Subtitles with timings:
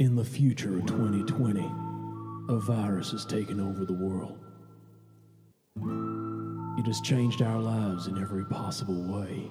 [0.00, 1.60] In the future of 2020,
[2.48, 4.38] a virus has taken over the world.
[6.78, 9.50] It has changed our lives in every possible way.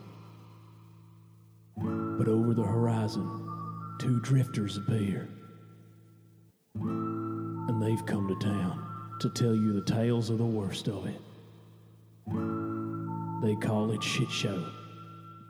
[1.77, 3.30] But over the horizon,
[3.99, 5.30] two drifters appear.
[6.73, 11.21] And they've come to town to tell you the tales of the worst of it.
[13.43, 14.66] They call it Shit Show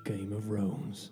[0.04, 1.12] Game of Thrones.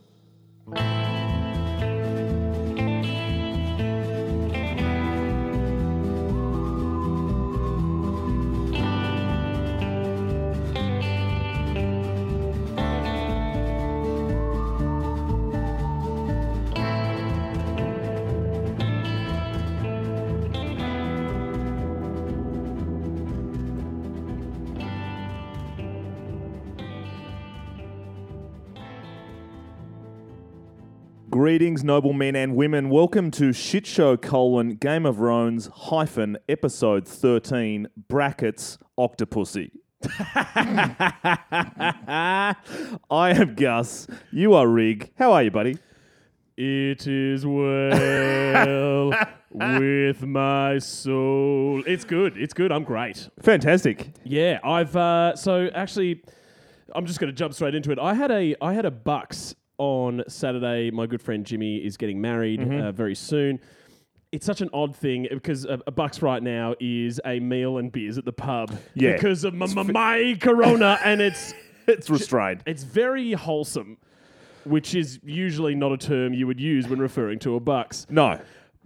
[31.58, 32.88] Greetings, noble men and women.
[32.88, 39.72] Welcome to Shit Show colon Game of Thrones hyphen episode thirteen brackets Octopussy.
[43.10, 44.06] I am Gus.
[44.32, 45.12] You are Rig.
[45.18, 45.80] How are you, buddy?
[46.58, 49.14] It is well
[49.52, 51.82] with my soul.
[51.88, 52.38] It's good.
[52.38, 52.72] It's good.
[52.72, 53.30] I'm great.
[53.42, 54.12] Fantastic.
[54.24, 56.22] Yeah, I've uh, so actually,
[56.94, 57.98] I'm just going to jump straight into it.
[57.98, 60.92] I had a I had a bucks on Saturday.
[60.92, 62.82] My good friend Jimmy is getting married mm-hmm.
[62.82, 63.60] uh, very soon.
[64.32, 67.40] It's such an odd thing uh, because a, uh, a bucks right now is a
[67.40, 68.78] meal and beers at the pub.
[68.96, 69.14] Yeah.
[69.14, 71.54] because of my, my, my corona, and it's
[71.88, 72.64] It's restrained.
[72.66, 73.98] it's very wholesome,
[74.66, 78.06] which is usually not a term you would use when referring to a bucks.
[78.10, 78.42] No.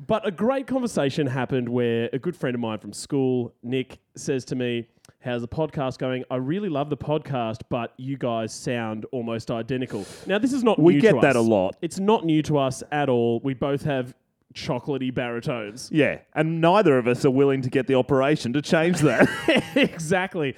[0.05, 4.45] But a great conversation happened where a good friend of mine from school, Nick, says
[4.45, 4.87] to me,
[5.23, 6.23] How's the podcast going?
[6.31, 10.03] I really love the podcast, but you guys sound almost identical.
[10.25, 11.35] Now, this is not We new get to that us.
[11.35, 11.75] a lot.
[11.81, 13.39] It's not new to us at all.
[13.43, 14.15] We both have
[14.55, 15.89] chocolatey baritones.
[15.93, 19.29] Yeah, and neither of us are willing to get the operation to change that.
[19.75, 20.55] exactly.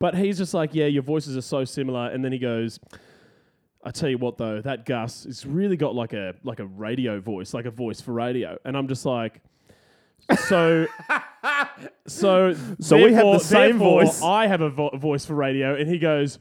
[0.00, 2.08] But he's just like, Yeah, your voices are so similar.
[2.10, 2.80] And then he goes,
[3.84, 7.20] I tell you what though, that Gus has really got like a like a radio
[7.20, 8.58] voice, like a voice for radio.
[8.64, 9.40] And I'm just like,
[10.46, 10.86] so,
[12.06, 14.22] so, So we have the same voice.
[14.22, 16.38] I have a vo- voice for radio, and he goes,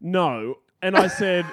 [0.00, 0.56] no.
[0.82, 1.46] And I said,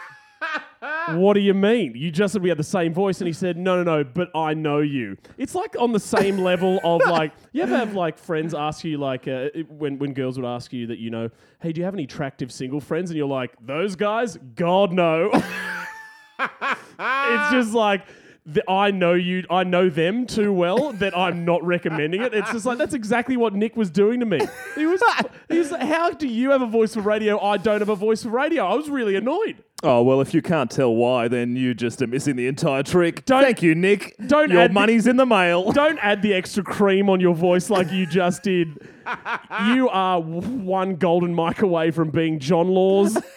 [1.10, 1.94] what do you mean?
[1.96, 4.36] You just said we had the same voice, and he said, no, no, no, but
[4.36, 5.18] I know you.
[5.38, 8.98] It's like on the same level of like, you ever have like friends ask you
[8.98, 11.30] like uh, when when girls would ask you that you know,
[11.62, 13.10] hey, do you have any attractive single friends?
[13.12, 15.30] And you're like, those guys, God no.
[16.40, 18.06] it's just like.
[18.54, 19.44] Th- I know you.
[19.50, 22.34] I know them too well that I'm not recommending it.
[22.34, 24.40] It's just like that's exactly what Nick was doing to me.
[24.76, 25.02] He was.
[25.50, 25.72] He was.
[25.72, 27.40] like, How do you have a voice for radio?
[27.40, 28.66] I don't have a voice for radio.
[28.66, 29.64] I was really annoyed.
[29.84, 33.26] oh well, if you can't tell why, then you just are missing the entire trick.
[33.26, 34.16] Don't- Thank you, Nick.
[34.28, 35.72] don't Your add the- money's in the mail.
[35.80, 38.78] Don't add the extra cream on your voice like you just did.
[39.74, 43.18] You are one golden mic away from being John Laws.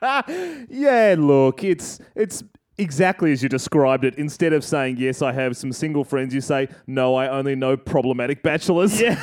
[0.00, 2.42] Yeah, look, it's it's
[2.78, 4.14] exactly as you described it.
[4.16, 7.76] Instead of saying yes, I have some single friends, you say no, I only know
[7.76, 9.00] problematic bachelors.
[9.00, 9.22] Yeah.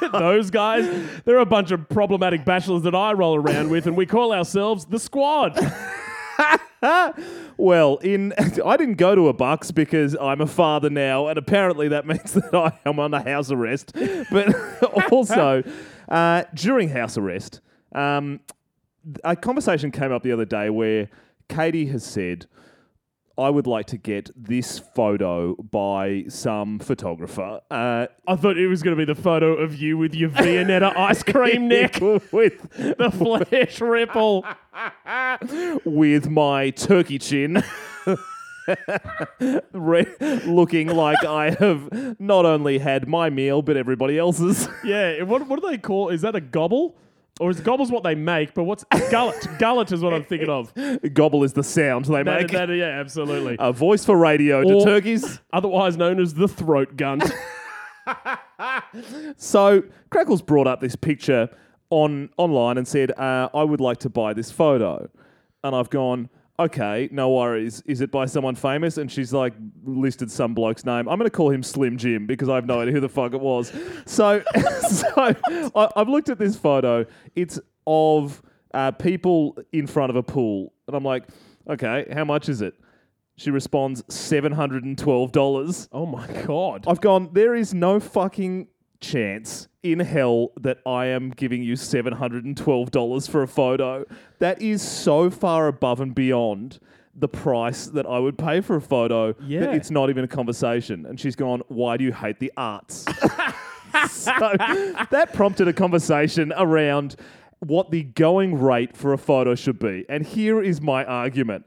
[0.12, 0.86] Those guys,
[1.24, 4.84] they're a bunch of problematic bachelors that I roll around with, and we call ourselves
[4.84, 5.58] the squad.
[7.56, 8.34] Well, in
[8.64, 12.32] I didn't go to a Bucks because I'm a father now, and apparently that means
[12.32, 13.92] that I am under house arrest.
[14.30, 14.54] But
[15.12, 15.62] also,
[16.08, 17.60] uh, during house arrest,
[17.92, 18.40] um,
[19.24, 21.08] a conversation came up the other day where
[21.48, 22.46] Katie has said,
[23.38, 28.82] "I would like to get this photo by some photographer." Uh, I thought it was
[28.82, 32.00] going to be the photo of you with your Viennetta ice cream neck,
[32.32, 34.44] with the flesh ripple.
[35.84, 37.62] with my turkey chin.
[39.72, 40.06] Re-
[40.46, 44.68] looking like I have not only had my meal but everybody else's.
[44.84, 46.08] Yeah, what, what do they call?
[46.08, 46.96] Is that a gobble?
[47.38, 48.54] Or is gobble's what they make?
[48.54, 49.46] But what's gullet?
[49.58, 50.72] gullet is what I'm thinking of.
[51.12, 52.50] Gobble is the sound they That, make.
[52.52, 53.56] that- yeah, absolutely.
[53.58, 55.40] a voice for radio to turkeys.
[55.52, 57.20] Otherwise known as the throat gun.
[59.36, 61.50] So Crackles brought up this picture
[61.90, 65.08] on online and said, uh, "I would like to buy this photo,"
[65.62, 66.30] and I've gone.
[66.58, 67.82] Okay, no worries.
[67.86, 68.96] Is it by someone famous?
[68.96, 69.52] And she's like
[69.84, 71.08] listed some bloke's name.
[71.08, 73.34] I'm going to call him Slim Jim because I have no idea who the fuck
[73.34, 73.72] it was.
[74.06, 74.42] So,
[74.88, 77.04] so I, I've looked at this photo.
[77.34, 78.42] It's of
[78.72, 81.24] uh, people in front of a pool, and I'm like,
[81.68, 82.74] okay, how much is it?
[83.36, 85.88] She responds, seven hundred and twelve dollars.
[85.92, 86.84] oh my god.
[86.88, 88.68] I've gone, there is no fucking
[89.00, 94.04] chance in hell that I am giving you $712 for a photo.
[94.38, 96.78] That is so far above and beyond
[97.14, 99.60] the price that I would pay for a photo Yeah.
[99.60, 101.06] that it's not even a conversation.
[101.06, 103.04] And she's gone, Why do you hate the arts?
[104.10, 104.32] so
[105.10, 107.16] that prompted a conversation around
[107.60, 110.04] what the going rate for a photo should be.
[110.08, 111.66] And here is my argument.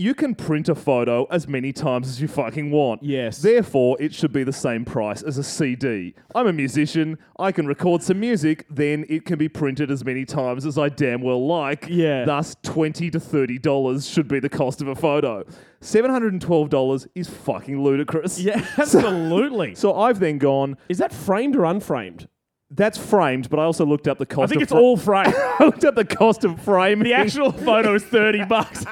[0.00, 3.02] You can print a photo as many times as you fucking want.
[3.02, 3.42] Yes.
[3.42, 6.14] Therefore, it should be the same price as a CD.
[6.34, 7.18] I'm a musician.
[7.38, 10.88] I can record some music, then it can be printed as many times as I
[10.88, 11.86] damn well like.
[11.90, 12.24] Yeah.
[12.24, 15.44] Thus, twenty to thirty dollars should be the cost of a photo.
[15.82, 18.40] Seven hundred and twelve dollars is fucking ludicrous.
[18.40, 19.74] Yeah, absolutely.
[19.74, 20.78] So I've then gone.
[20.88, 22.26] Is that framed or unframed?
[22.70, 24.44] That's framed, but I also looked up the cost.
[24.44, 25.34] I think of it's fra- all framed.
[25.58, 27.04] I looked up the cost of framing.
[27.04, 28.84] the actual photo is 30 bucks.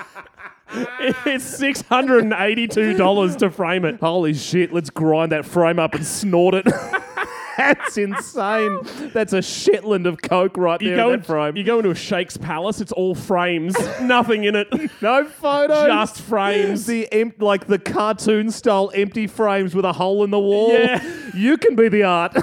[1.27, 4.01] it's $682 to frame it.
[4.01, 4.73] Holy shit!
[4.73, 6.67] Let's grind that frame up and snort it.
[7.57, 8.79] That's insane.
[9.13, 11.57] That's a Shetland of coke right You there go, in that frame.
[11.57, 14.69] you go into a Sheikh's palace, it's all frames, nothing in it,
[15.03, 15.87] no photos.
[15.89, 16.87] just frames.
[16.87, 20.73] the em- like the cartoon style empty frames with a hole in the wall.
[20.73, 21.03] Yeah.
[21.35, 22.37] You can be the art.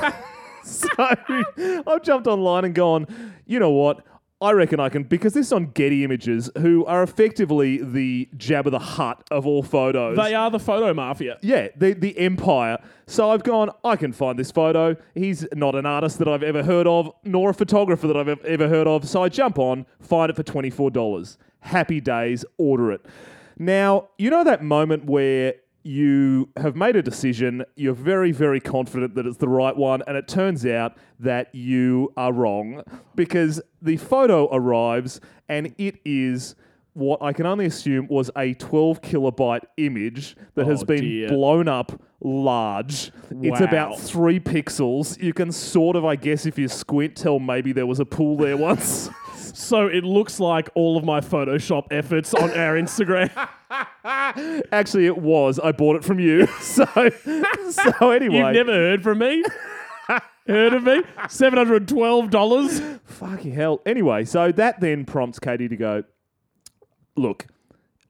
[0.65, 3.07] so I've jumped online and gone,
[3.45, 4.03] you know what?
[4.41, 8.69] I reckon I can because this is on Getty Images, who are effectively the Jabba
[8.69, 10.17] the Hutt of all photos.
[10.17, 11.37] They are the photo mafia.
[11.41, 12.77] Yeah, the the empire.
[13.07, 13.69] So I've gone.
[13.85, 14.97] I can find this photo.
[15.13, 18.67] He's not an artist that I've ever heard of, nor a photographer that I've ever
[18.67, 19.07] heard of.
[19.07, 21.37] So I jump on, find it for twenty four dollars.
[21.61, 22.43] Happy days.
[22.57, 23.05] Order it.
[23.57, 25.55] Now you know that moment where
[25.85, 27.63] you have made a decision.
[27.75, 32.11] You're very very confident that it's the right one, and it turns out that you
[32.17, 32.81] are wrong
[33.15, 36.55] because the photo arrives and it is.
[36.93, 41.27] What I can only assume was a 12 kilobyte image that has Oh, been dear.
[41.27, 43.11] blown up large.
[43.29, 45.21] It's about three pixels.
[45.21, 48.37] You can sort of, I guess, if you squint, tell maybe there was a pool
[48.37, 49.09] there once.
[49.55, 53.31] So it looks like all of my Photoshop efforts on our Instagram.
[54.71, 55.59] Actually, it was.
[55.59, 56.47] I bought it from you.
[56.61, 56.85] So,
[57.69, 59.43] so anyway, You've never heard from me?
[60.47, 61.01] heard of me?
[61.19, 62.99] $712?
[63.05, 63.81] fucking hell.
[63.85, 66.03] Anyway, so that then prompts Katie to go,
[67.15, 67.47] look,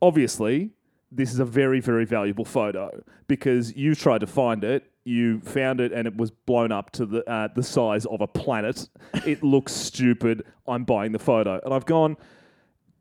[0.01, 0.71] obviously,
[1.11, 4.89] this is a very, very valuable photo because you tried to find it.
[5.05, 8.27] You found it and it was blown up to the uh, the size of a
[8.27, 8.89] planet.
[9.25, 10.43] It looks stupid.
[10.67, 12.17] I'm buying the photo, and I've gone.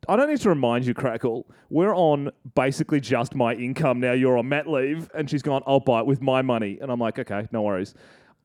[0.09, 1.47] I don't need to remind you, Crackle.
[1.71, 4.13] We're on basically just my income now.
[4.13, 5.63] You're on mat leave, and she's gone.
[5.67, 7.95] I'll buy it with my money, and I'm like, okay, no worries.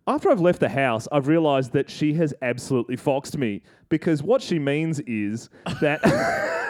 [0.08, 4.42] After I've left the house, I've realised that she has absolutely foxed me because what
[4.42, 5.50] she means is
[5.82, 6.00] that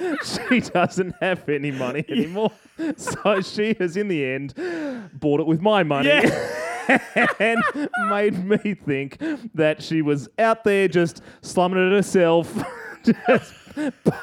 [0.48, 2.52] she doesn't have any money anymore.
[2.96, 4.54] So she has, in the end,
[5.12, 6.08] bought it with my money.
[7.38, 7.62] and
[8.08, 9.18] made me think
[9.52, 12.50] that she was out there just slumming it herself,
[13.04, 13.52] just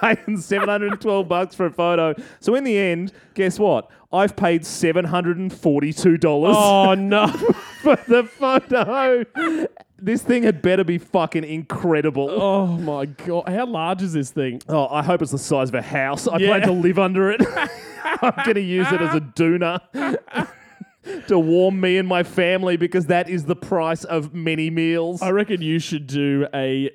[0.01, 2.15] paying 712 bucks for a photo.
[2.39, 3.91] So in the end, guess what?
[4.11, 6.25] I've paid $742
[6.55, 7.27] Oh, no.
[7.27, 9.67] for the photo.
[9.99, 12.29] This thing had better be fucking incredible.
[12.29, 13.49] Oh, my God.
[13.49, 14.61] How large is this thing?
[14.69, 16.27] Oh, I hope it's the size of a house.
[16.27, 16.47] I Yeah.
[16.49, 17.41] plan to live under it.
[18.21, 19.79] I'm going to use it as a doona
[21.27, 25.21] to warm me and my family because that is the price of many meals.
[25.21, 26.91] I reckon you should do a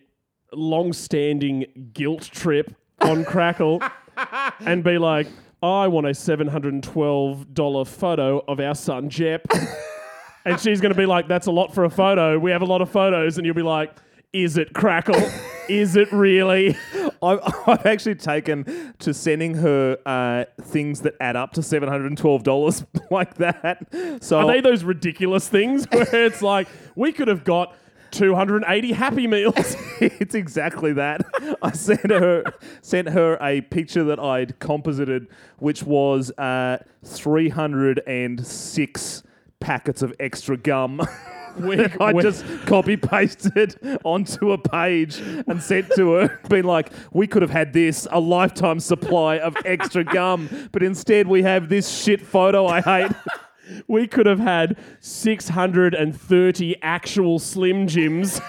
[0.52, 3.82] long standing guilt trip on Crackle
[4.60, 5.26] and be like,
[5.62, 9.46] I want a $712 photo of our son, Jep.
[10.44, 12.38] And she's going to be like, That's a lot for a photo.
[12.38, 13.38] We have a lot of photos.
[13.38, 13.94] And you'll be like,
[14.32, 15.20] Is it Crackle?
[15.68, 16.76] Is it really?
[17.22, 23.36] I've, I've actually taken to sending her uh, things that add up to $712 like
[23.36, 24.22] that.
[24.22, 27.76] So Are they those ridiculous things where it's like, we could have got
[28.10, 29.76] 280 Happy Meals?
[30.00, 31.22] it's exactly that.
[31.62, 32.44] I sent her
[32.82, 39.22] sent her a picture that I'd composited, which was uh, 306
[39.62, 41.00] packets of extra gum.
[41.58, 46.90] We- I we- just copy pasted onto a page and sent to her, being like,
[47.12, 51.68] "We could have had this a lifetime supply of extra gum, but instead we have
[51.68, 53.12] this shit photo I hate."
[53.86, 58.40] we could have had 630 actual Slim Jims.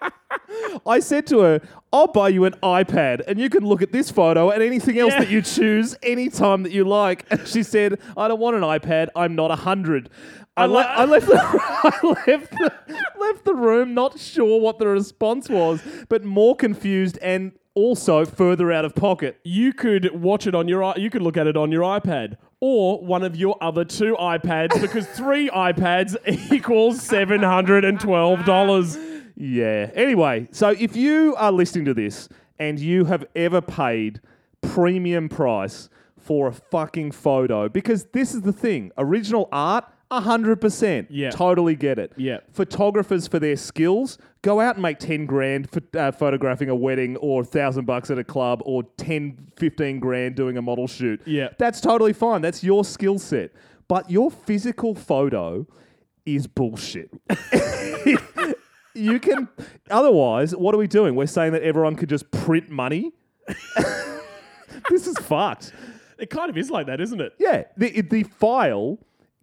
[0.86, 1.60] I said to her,
[1.92, 5.14] I'll buy you an iPad and you can look at this photo and anything else
[5.14, 7.24] that you choose anytime that you like.
[7.30, 9.08] And she said, I don't want an iPad.
[9.16, 10.10] I'm not 100.
[10.56, 12.72] I, le- I left, the, I left, the,
[13.20, 18.72] left the room not sure what the response was, but more confused and also further
[18.72, 19.38] out of pocket.
[19.44, 23.00] You could watch it on your you could look at it on your iPad or
[23.04, 26.16] one of your other two iPads because three iPads
[26.52, 29.07] equals $712.
[29.38, 29.90] Yeah.
[29.94, 32.28] Anyway, so if you are listening to this
[32.58, 34.20] and you have ever paid
[34.60, 41.06] premium price for a fucking photo, because this is the thing original art, 100%.
[41.10, 41.30] Yeah.
[41.30, 42.12] Totally get it.
[42.16, 42.38] Yeah.
[42.52, 47.16] Photographers for their skills, go out and make 10 grand for uh, photographing a wedding
[47.18, 51.20] or 1,000 bucks at a club or 10, 15 grand doing a model shoot.
[51.26, 51.50] Yeah.
[51.58, 52.40] That's totally fine.
[52.40, 53.52] That's your skill set.
[53.86, 55.66] But your physical photo
[56.26, 57.10] is bullshit.
[58.98, 59.48] you can
[59.90, 61.14] otherwise what are we doing?
[61.14, 63.12] We're saying that everyone could just print money?
[64.90, 65.72] This is fucked.
[66.18, 67.32] It kind of is like that, isn't it?
[67.38, 68.98] yeah the, the file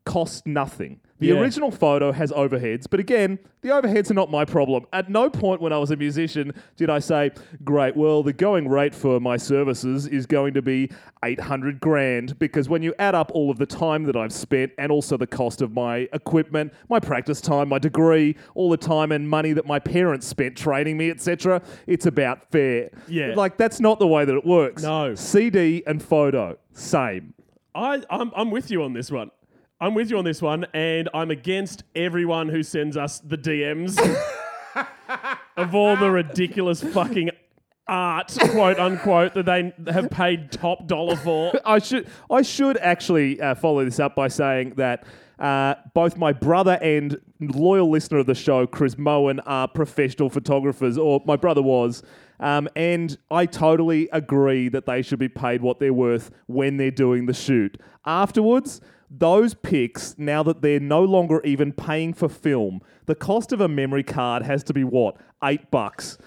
[0.05, 1.35] costs nothing the Yeah.
[1.39, 5.61] original photo has overheads but again the overheads are not my problem at no point
[5.61, 7.31] when i was a musician did i say
[7.63, 10.91] great well the going rate for my services is going to be
[11.23, 14.91] 800 grand because when you add up all of the time that i've spent and
[14.91, 19.27] also the cost of my equipment my practice time my degree all the time and
[19.29, 23.33] money that my parents spent training me etc it's about fair Yeah.
[23.35, 25.15] like that's not the way that it works No.
[25.15, 27.33] cd and photo same
[27.77, 29.31] I, I'm, I'm with you on this one.
[29.81, 33.99] I'm with you on this one, and I'm against everyone who sends us the DMs
[35.57, 37.31] of all the ridiculous fucking
[37.85, 41.51] art, quote unquote, that they have paid top dollar for.
[41.65, 45.05] I should I should actually uh, follow this up by saying that
[45.39, 50.97] uh, both my brother and loyal listener of the show, Chris Moen, are professional photographers,
[50.97, 52.01] or my brother was.
[52.39, 56.91] Um, and I totally agree that they should be paid what they're worth when they're
[56.91, 57.77] doing the shoot.
[58.05, 58.79] Afterwards,
[59.09, 63.67] those pics, now that they're no longer even paying for film, the cost of a
[63.67, 65.15] memory card has to be what?
[65.43, 66.17] Eight bucks.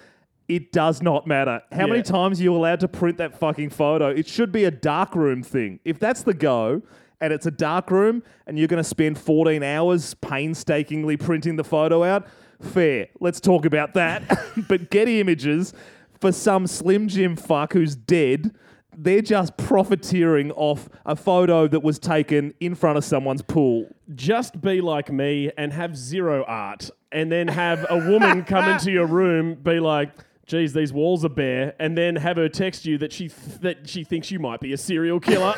[0.49, 1.61] It does not matter.
[1.73, 2.03] How many Yeah.
[2.05, 4.09] times are you allowed to print that fucking photo?
[4.09, 5.81] It should be a darkroom thing.
[5.85, 6.83] If that's the go,
[7.21, 11.65] and it's a dark room, and you're going to spend 14 hours painstakingly printing the
[11.65, 12.27] photo out,
[12.63, 13.09] fair.
[13.21, 14.23] Let's talk about that.
[14.69, 15.75] but Getty Images,
[16.21, 18.55] for some Slim Jim fuck who's dead,
[19.01, 23.87] they're just profiteering off a photo that was taken in front of someone's pool.
[24.15, 28.91] Just be like me and have zero art, and then have a woman come into
[28.91, 30.11] your room, be like,
[30.47, 33.89] geez, these walls are bare, and then have her text you that she, th- that
[33.89, 35.55] she thinks you might be a serial killer.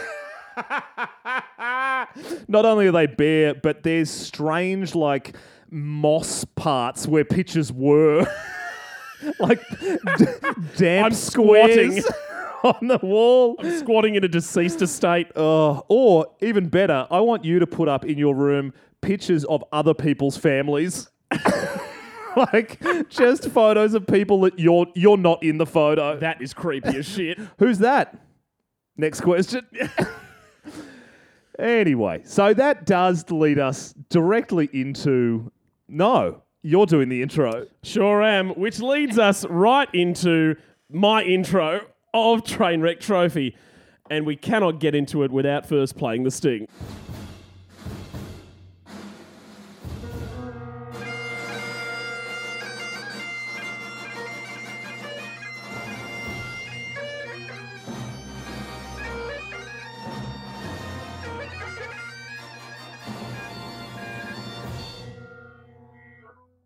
[2.46, 5.34] Not only are they bare, but there's strange like
[5.70, 8.26] moss parts where pictures were,
[9.38, 10.26] like d-
[10.76, 12.02] damp I'm squatting.
[12.64, 13.56] on the wall.
[13.58, 15.28] I'm Squatting in a deceased estate.
[15.36, 19.64] Uh, or even better, I want you to put up in your room pictures of
[19.72, 21.08] other people's families.
[22.36, 26.18] like just photos of people that you're you're not in the photo.
[26.18, 27.38] That is creepy as shit.
[27.58, 28.18] Who's that?
[28.96, 29.66] Next question.
[31.58, 35.50] anyway, so that does lead us directly into
[35.88, 37.66] no, you're doing the intro.
[37.82, 40.56] Sure am, which leads us right into
[40.90, 41.80] my intro
[42.12, 43.56] of Trainwreck Trophy.
[44.10, 46.66] And we cannot get into it without first playing the sting.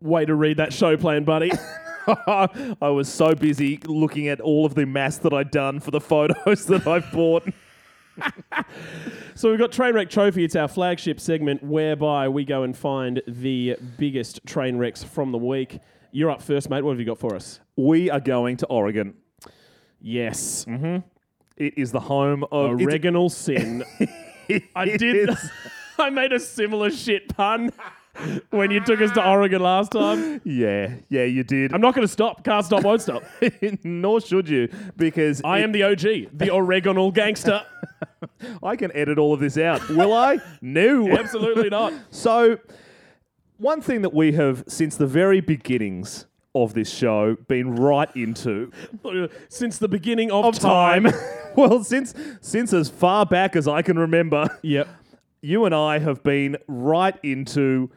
[0.01, 1.51] Way to read that show plan, buddy.
[2.81, 6.01] I was so busy looking at all of the mass that I'd done for the
[6.01, 7.47] photos that I've bought.
[9.37, 10.45] So we've got Trainwreck Trophy.
[10.45, 15.37] It's our flagship segment whereby we go and find the biggest train wrecks from the
[15.37, 15.79] week.
[16.13, 16.83] You're up first, mate.
[16.83, 17.59] What have you got for us?
[17.75, 19.15] We are going to Oregon.
[19.99, 21.05] Yes, mm-hmm.
[21.57, 23.83] It is the home of oregano sin.
[24.73, 25.29] I did.
[25.99, 27.71] I made a similar shit pun
[28.49, 29.31] when you took us to ah.
[29.31, 30.41] Oregon last time.
[30.45, 31.73] Yeah, yeah, you did.
[31.73, 32.43] I'm not going to stop.
[32.43, 32.83] Can't stop.
[32.83, 33.23] Won't stop.
[33.83, 36.01] Nor should you, because I it- am the OG,
[36.37, 37.61] the oregano gangster.
[38.63, 39.87] I can edit all of this out.
[39.89, 40.39] Will I?
[40.61, 41.09] No.
[41.17, 41.93] Absolutely not.
[42.11, 42.57] So,
[43.57, 48.71] one thing that we have since the very beginnings of this show been right into
[49.49, 51.07] Since the beginning of, of time,
[51.55, 54.87] well, since since as far back as I can remember, Yep.
[55.41, 57.89] you and I have been right into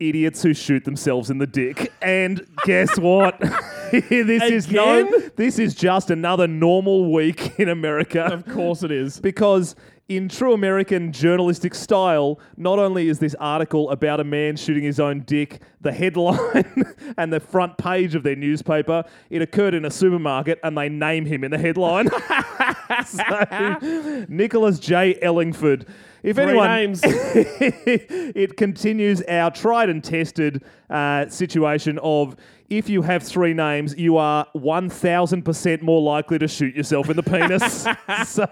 [0.00, 1.92] idiots who shoot themselves in the dick.
[2.02, 3.38] And guess what?
[3.92, 5.06] this is no.
[5.06, 5.30] Again?
[5.36, 8.24] This is just another normal week in America.
[8.24, 9.20] Of course it is.
[9.20, 9.76] because
[10.10, 14.98] in true American journalistic style, not only is this article about a man shooting his
[14.98, 16.64] own dick the headline
[17.16, 21.24] and the front page of their newspaper, it occurred in a supermarket and they name
[21.26, 22.08] him in the headline.
[23.06, 25.16] so, Nicholas J.
[25.22, 25.86] Ellingford.
[26.22, 27.00] If Three anyone, names.
[27.04, 32.36] it continues our tried and tested uh, situation of
[32.68, 37.22] if you have three names, you are 1000% more likely to shoot yourself in the
[37.22, 37.86] penis.
[38.26, 38.46] so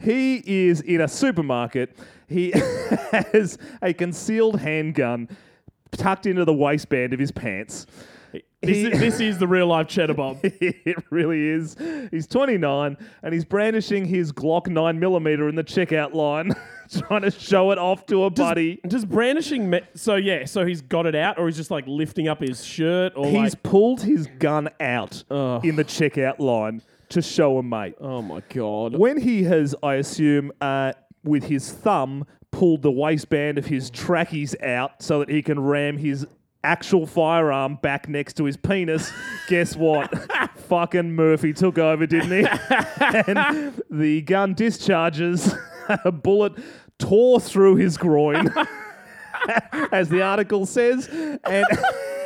[0.00, 1.96] he is in a supermarket.
[2.28, 2.52] He
[3.12, 5.28] has a concealed handgun
[5.92, 7.86] tucked into the waistband of his pants.
[8.60, 10.38] This, is, this is the real life Cheddar Bob.
[10.42, 11.76] it really is.
[12.10, 16.52] He's 29 and he's brandishing his Glock 9mm in the checkout line,
[17.06, 18.80] trying to show it off to a buddy.
[18.88, 19.70] Does brandishing.
[19.70, 22.64] Me- so, yeah, so he's got it out, or he's just like lifting up his
[22.64, 23.62] shirt, or He's like.
[23.62, 25.64] pulled his gun out Ugh.
[25.64, 27.94] in the checkout line to show a mate.
[28.00, 28.96] Oh my God.
[28.96, 34.56] When he has, I assume, uh, with his thumb, pulled the waistband of his trackies
[34.62, 36.26] out so that he can ram his
[36.64, 39.12] actual firearm back next to his penis,
[39.48, 40.12] guess what?
[40.68, 42.46] Fucking Murphy took over, didn't he?
[43.00, 45.54] and the gun discharges,
[46.04, 46.52] a bullet
[46.98, 48.52] tore through his groin,
[49.92, 51.66] as the article says, and,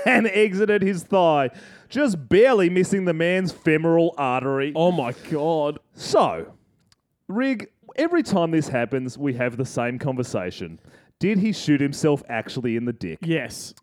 [0.07, 1.51] and exited his thigh,
[1.89, 4.73] just barely missing the man's femoral artery.
[4.75, 5.79] Oh my God.
[5.95, 6.53] So,
[7.29, 10.81] Rig, every time this happens, we have the same conversation.
[11.19, 13.19] Did he shoot himself actually in the dick?
[13.23, 13.75] Yes.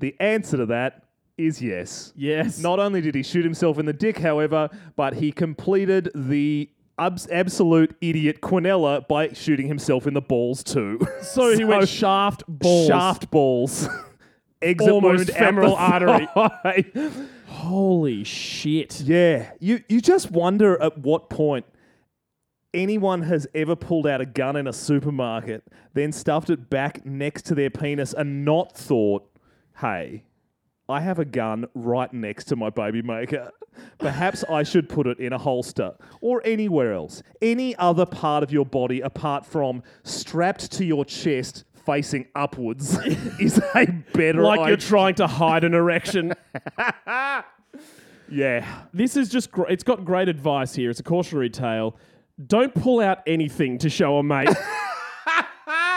[0.00, 1.04] The answer to that
[1.38, 2.12] is yes.
[2.16, 2.58] Yes.
[2.58, 7.28] Not only did he shoot himself in the dick, however, but he completed the abs-
[7.30, 10.98] absolute idiot Quinella by shooting himself in the balls too.
[11.22, 12.88] So he went shaft balls.
[12.88, 13.88] Shaft balls.
[14.62, 16.28] Exit Almost wound at femoral the artery.
[17.46, 19.00] Holy shit.
[19.00, 21.64] Yeah, you you just wonder at what point
[22.74, 25.62] anyone has ever pulled out a gun in a supermarket,
[25.94, 29.26] then stuffed it back next to their penis and not thought,
[29.80, 30.24] "Hey,
[30.88, 33.50] I have a gun right next to my baby maker.
[33.98, 38.50] Perhaps I should put it in a holster or anywhere else, any other part of
[38.52, 42.98] your body apart from strapped to your chest." Facing upwards
[43.40, 44.76] is a better Like you're idea.
[44.76, 46.34] trying to hide an erection.
[48.30, 50.90] yeah, this is just, gr- it's got great advice here.
[50.90, 51.96] It's a cautionary tale.
[52.46, 54.50] Don't pull out anything to show a mate.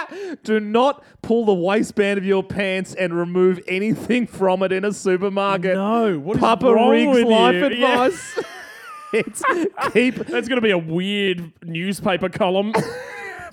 [0.44, 4.94] Do not pull the waistband of your pants and remove anything from it in a
[4.94, 5.76] supermarket.
[5.76, 6.20] no.
[6.20, 7.78] What is Papa wrong Rig's with life you?
[7.78, 8.06] Yeah.
[8.06, 8.40] advice.
[9.14, 9.44] it's
[9.92, 12.74] keep That's going to be a weird newspaper column.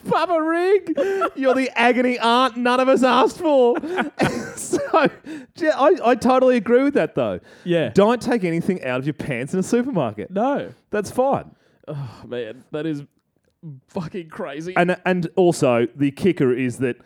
[0.09, 0.95] Papa Rig.
[1.37, 3.77] You're the agony aunt none of us asked for.
[4.57, 5.11] so, I,
[6.03, 7.41] I totally agree with that though.
[7.65, 7.91] Yeah.
[7.91, 10.31] Don't take anything out of your pants in a supermarket.
[10.31, 10.73] no.
[10.91, 11.55] That's fine.
[11.87, 13.03] Oh, man, that is
[13.89, 14.75] fucking crazy.
[14.77, 16.97] And and also the kicker is that.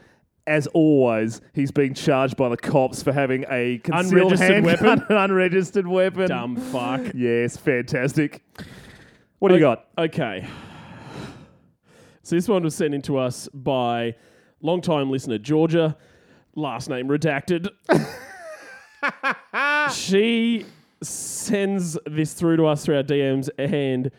[0.46, 5.06] As always, he's being charged by the cops for having a concealed Unregistered handgun, weapon?
[5.08, 6.28] an unregistered weapon.
[6.28, 7.00] Dumb fuck.
[7.14, 8.44] Yes, fantastic.
[9.38, 9.86] What do you got?
[9.96, 10.46] Okay.
[12.22, 14.16] So this one was sent in to us by
[14.60, 15.96] long-time listener Georgia,
[16.54, 17.68] last name redacted.
[19.94, 20.66] she
[21.02, 24.10] sends this through to us through our DMs, and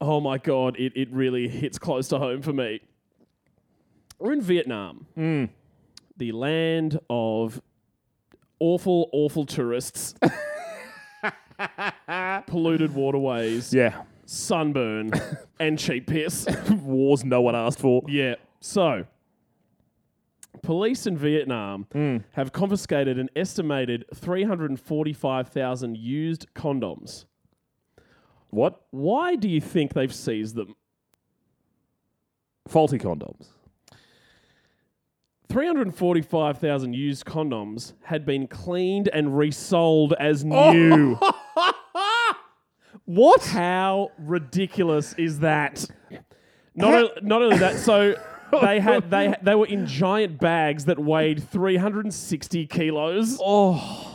[0.00, 2.80] oh my god, it, it really hits close to home for me.
[4.18, 5.44] We're in Vietnam, hmm.
[6.16, 7.60] the land of
[8.58, 10.14] awful, awful tourists,
[12.46, 15.12] polluted waterways, Yeah, sunburn,
[15.60, 16.46] and cheap piss.
[16.70, 18.02] wars no one asked for.
[18.08, 18.34] Yeah.
[18.60, 19.06] So,
[20.62, 22.18] police in Vietnam hmm.
[22.32, 27.24] have confiscated an estimated 345,000 used condoms.
[28.50, 28.80] What?
[28.90, 30.74] Why do you think they've seized them?
[32.68, 33.48] Faulty condoms.
[35.48, 40.72] 345,000 used condoms had been cleaned and resold as oh.
[40.72, 41.18] new.
[43.10, 43.42] What?
[43.42, 45.84] How ridiculous is that?
[46.76, 48.14] Not, o- not only that, so
[48.60, 53.38] they had they they were in giant bags that weighed 360 kilos.
[53.44, 54.09] Oh,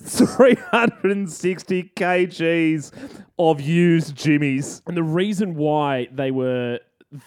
[0.00, 2.92] 360 kgs
[3.38, 4.82] of used jimmies.
[4.86, 6.80] And the reason why they were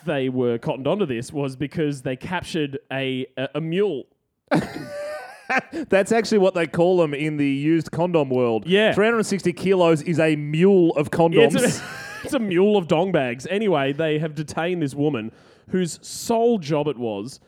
[0.06, 4.04] they were cottoned onto this was because they captured a a, a mule.
[5.90, 8.66] That's actually what they call them in the used condom world.
[8.66, 8.94] Yeah.
[8.94, 11.56] 360 kilos is a mule of condoms.
[11.56, 11.84] It's a,
[12.24, 13.46] it's a mule of dong bags.
[13.50, 15.32] Anyway, they have detained this woman
[15.70, 17.42] whose sole job it was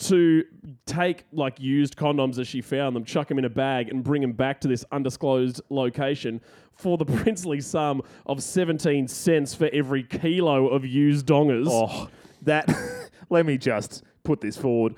[0.00, 0.44] to
[0.86, 4.22] take like used condoms as she found them, chuck them in a bag, and bring
[4.22, 6.40] them back to this undisclosed location
[6.72, 11.66] for the princely sum of 17 cents for every kilo of used dongers.
[11.68, 12.08] Oh,
[12.42, 12.68] that.
[13.30, 14.96] let me just put this forward.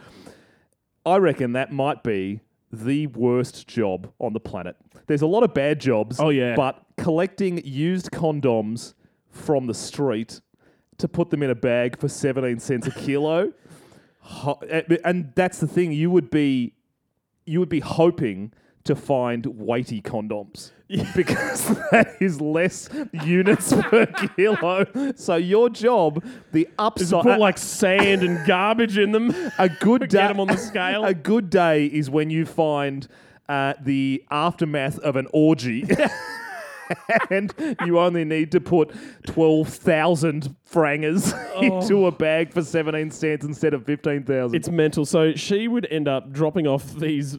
[1.04, 2.40] I reckon that might be
[2.72, 4.76] the worst job on the planet.
[5.06, 6.18] There's a lot of bad jobs.
[6.18, 6.54] Oh, yeah.
[6.56, 8.94] But collecting used condoms
[9.28, 10.40] from the street
[10.98, 13.52] to put them in a bag for 17 cents a kilo.
[14.22, 14.60] Ho-
[15.04, 15.92] and- that's the thing.
[15.92, 16.72] You would be,
[17.44, 18.52] you would be hoping
[18.84, 20.72] to find weighty condoms
[21.14, 22.88] because that is less
[23.24, 24.06] units per
[24.36, 24.86] kilo.
[25.14, 29.32] So your job, the upside, Is put like sand and garbage in them.
[29.58, 31.04] a good day, on the scale.
[31.04, 33.06] A good day is when you find
[33.48, 35.84] uh, the aftermath of an orgy.
[37.30, 38.92] and you only need to put
[39.26, 41.60] 12,000 frangers oh.
[41.60, 44.54] into a bag for 17 cents instead of 15,000.
[44.54, 45.04] It's mental.
[45.04, 47.38] So she would end up dropping off these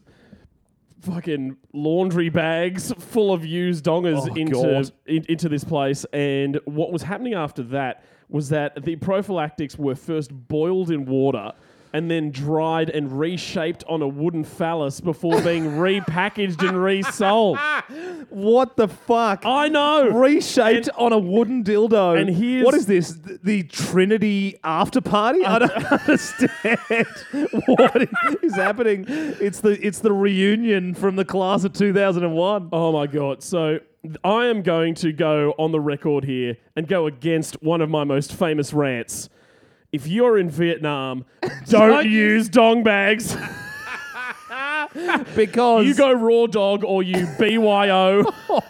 [1.00, 6.04] fucking laundry bags full of used dongers Oh, into in, into this place.
[6.12, 11.52] And what was happening after that was that the prophylactics were first boiled in water.
[11.94, 17.56] And then dried and reshaped on a wooden phallus before being repackaged and resold.
[18.30, 19.46] what the fuck?
[19.46, 20.08] I know.
[20.10, 22.20] Reshaped on a wooden dildo.
[22.20, 23.16] and here's- what is this?
[23.16, 25.44] Th- The Trinity after party?
[25.44, 27.06] I don't understand
[27.66, 28.08] what
[28.42, 29.04] is happening.
[29.08, 32.70] It's the it's the reunion from the class of 2001.
[32.72, 33.42] Oh my god!
[33.42, 33.78] So
[34.24, 38.02] I am going to go on the record here and go against one of my
[38.04, 39.28] most famous rants.
[39.94, 41.24] If you're in Vietnam,
[41.66, 43.36] don't Don't use dong bags.
[45.34, 48.24] Because you go raw dog or you BYO.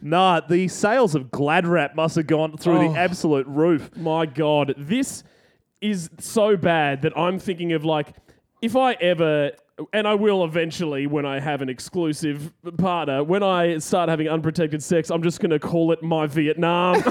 [0.00, 2.92] Nah, the sales of Glad Wrap must have gone through Oh.
[2.92, 3.94] the absolute roof.
[3.96, 5.22] my god, this
[5.80, 8.14] is so bad that I'm thinking of like
[8.62, 9.50] if I ever
[9.92, 14.82] and I will eventually when I have an exclusive partner, when I start having unprotected
[14.82, 17.02] sex, I'm just going to call it my Vietnam.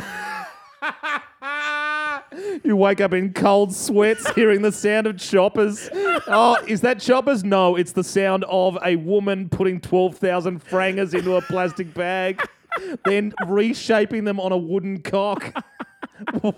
[2.63, 5.89] You wake up in cold sweats hearing the sound of choppers.
[5.93, 7.43] Oh, is that choppers?
[7.43, 12.41] No, it's the sound of a woman putting 12,000 frangers into a plastic bag,
[13.05, 15.63] then reshaping them on a wooden cock.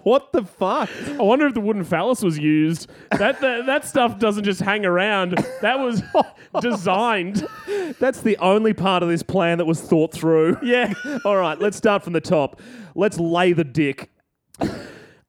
[0.04, 0.90] what the fuck?
[1.08, 2.90] I wonder if the wooden phallus was used.
[3.12, 5.38] That, that that stuff doesn't just hang around.
[5.62, 6.02] That was
[6.62, 7.48] designed.
[8.00, 10.58] That's the only part of this plan that was thought through.
[10.64, 10.94] Yeah.
[11.26, 12.60] All right, let's start from the top.
[12.96, 14.10] Let's lay the dick.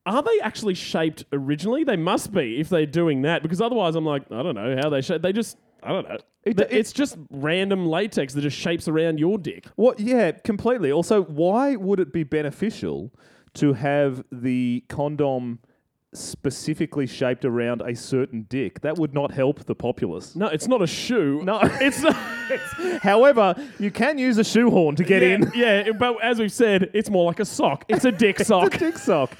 [0.05, 1.85] Are they actually shaped originally?
[1.85, 4.91] They must be if they're doing that, because otherwise, I'm like, I don't know how
[4.91, 5.23] they shape.
[5.23, 6.19] They just, I don't know.
[6.45, 9.67] It- Th- it- it's just random latex that just shapes around your dick.
[9.77, 10.01] What?
[10.01, 10.91] Yeah, completely.
[10.91, 13.13] Also, why would it be beneficial
[13.55, 15.61] to have the condom
[16.15, 18.81] specifically shaped around a certain dick?
[18.81, 20.37] That would not help the populace.
[20.37, 21.43] No, it's not a shoe.
[21.43, 21.61] No.
[21.63, 22.15] it's not.
[23.03, 25.53] However, you can use a shoehorn to get yeah, in.
[25.55, 27.85] Yeah, but as we've said, it's more like a sock.
[27.89, 28.79] It's a dick sock.
[28.79, 29.31] dick sock.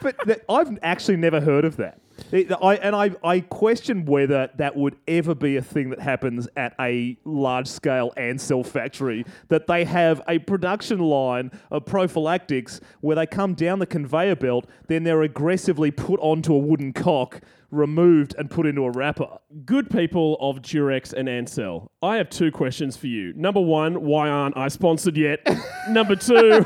[0.00, 1.98] But th- I've actually never heard of that.
[2.32, 6.74] I, and I, I question whether that would ever be a thing that happens at
[6.80, 9.26] a large scale Ansell factory.
[9.48, 14.66] That they have a production line of prophylactics where they come down the conveyor belt,
[14.88, 19.38] then they're aggressively put onto a wooden cock, removed, and put into a wrapper.
[19.66, 23.34] Good people of Durex and Ansell, I have two questions for you.
[23.34, 25.46] Number one, why aren't I sponsored yet?
[25.90, 26.64] number two,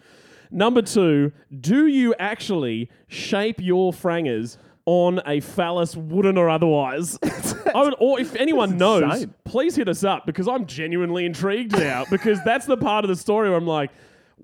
[0.50, 7.18] number two, do you actually shape your frangers on a phallus, wooden or otherwise?
[7.74, 9.34] I would, or if anyone knows, insane.
[9.44, 13.16] please hit us up because I'm genuinely intrigued now because that's the part of the
[13.16, 13.90] story where I'm like,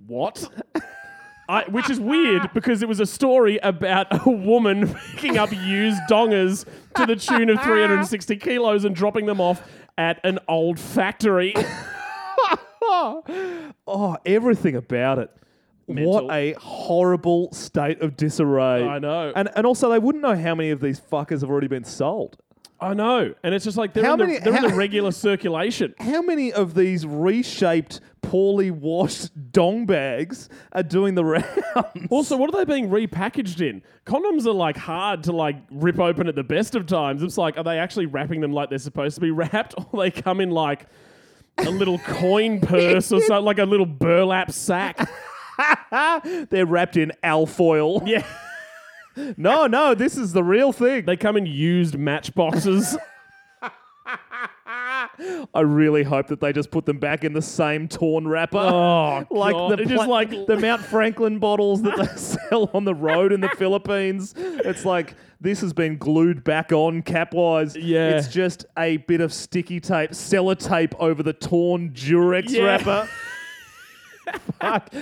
[0.07, 0.47] what?
[1.49, 5.99] I, which is weird because it was a story about a woman picking up used
[6.11, 11.55] dongers to the tune of 360 kilos and dropping them off at an old factory.
[13.87, 15.31] Oh, everything about it.
[15.87, 16.13] Mental.
[16.27, 18.87] What a horrible state of disarray.
[18.87, 19.33] I know.
[19.37, 22.37] And, and also, they wouldn't know how many of these fuckers have already been sold.
[22.81, 23.33] I know.
[23.43, 25.95] And it's just like they're, How in the, many- they're in how- the regular circulation.
[26.01, 31.47] How many of these reshaped, poorly washed dong bags are doing the rounds?
[32.11, 33.81] Also, what are they being repackaged in?
[34.05, 37.23] Condoms are like hard to like rip open at the best of times.
[37.23, 40.11] It's like, are they actually wrapping them like they're supposed to be wrapped, or they
[40.11, 40.87] come in like
[41.59, 45.09] a little coin purse or so, like a little burlap sack?
[46.51, 48.03] They're wrapped in alfoil.
[48.07, 48.25] Yeah,
[49.37, 51.05] No, no, this is the real thing.
[51.07, 52.97] they come in used matchboxes.
[55.55, 58.59] I really hope that they just put them back in the same torn wrapper.
[58.59, 59.79] Oh, like God.
[59.79, 63.49] the just like the Mount Franklin bottles that they sell on the road in the
[63.51, 64.35] Philippines.
[64.37, 67.77] It's like this has been glued back on cap-wise.
[67.77, 68.11] Yeah.
[68.17, 72.65] It's just a bit of sticky tape, sellotape over the torn Durex Yeah.
[72.65, 73.09] wrapper.
[74.61, 74.93] Fuck.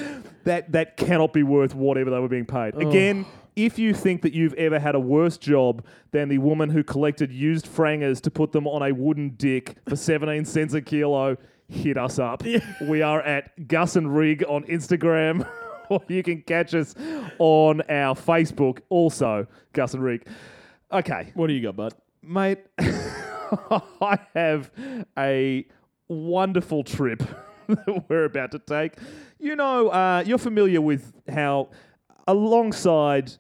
[0.44, 2.74] That that cannot be worth whatever they were being paid.
[2.74, 6.82] Again, if you think that you've ever had a worse job than the woman who
[6.82, 11.36] collected used frangers to put them on a wooden dick for 17 cents a kilo,
[11.68, 12.42] hit us up.
[12.82, 15.46] We are at Gus and Rig on Instagram,
[15.90, 16.94] or you can catch us
[17.38, 20.26] on our Facebook, also Gus and Rig.
[20.90, 21.94] Okay, What do you got, bud?
[22.22, 24.70] mate, I have
[25.18, 25.66] a
[26.08, 27.22] wonderful trip
[27.68, 28.94] that we're about to take.
[29.38, 31.68] You know, uh, you're familiar with how,
[32.26, 33.32] alongside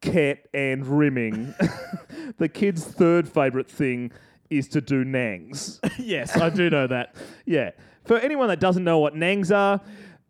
[0.00, 1.54] Ket and rimming,
[2.38, 4.12] the kids' third favourite thing
[4.50, 5.78] is to do nangs.
[5.98, 7.14] yes, I do know that.
[7.44, 7.70] Yeah.
[8.04, 9.80] For anyone that doesn't know what nangs are,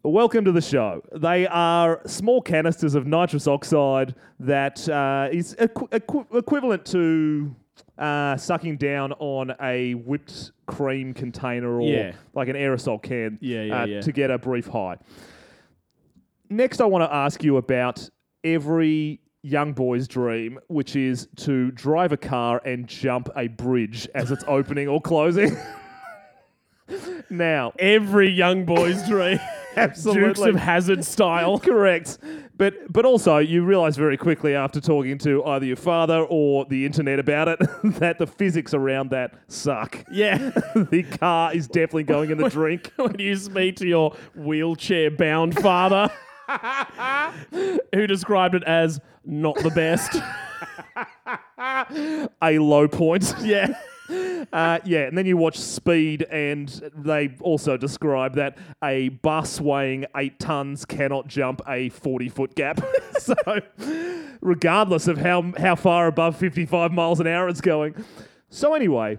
[0.03, 1.03] welcome to the show.
[1.15, 7.55] They are small canisters of nitrous oxide that uh, is equi- equi- equivalent to
[7.99, 12.13] uh, sucking down on a whipped cream container or Yeah.
[12.35, 14.01] like an aerosol can Yeah, yeah, uh, yeah.
[14.03, 14.97] to get a brief high.
[16.51, 18.09] Next, I want to ask you about
[18.45, 24.31] every young boy's dream, which is to drive a car and jump a bridge as
[24.31, 25.57] it's opening or closing.
[27.31, 29.39] now, Every young boy's dream.
[29.77, 31.59] Dukes absolutely of Hazard style.
[31.61, 32.19] correct,
[32.57, 36.87] but but also you realise very quickly after talking to either your father or the
[36.87, 37.59] internet about it
[38.01, 40.05] that the physics around that suck.
[40.11, 40.39] Yeah.
[40.75, 42.93] the car is definitely going in the drink.
[42.97, 46.11] when you speak to your wheelchair bound father,
[47.51, 50.17] who described it as not the best.
[52.43, 53.35] A low point.
[53.43, 53.79] yeah.
[54.09, 60.07] Uh, yeah, and then you watch Speed, and they also describe that a bus weighing
[60.17, 62.81] eight tons cannot jump a 40 foot gap.
[63.19, 63.35] so,
[64.41, 68.05] regardless of how, how far above 55 miles an hour it's going.
[68.49, 69.19] So, anyway,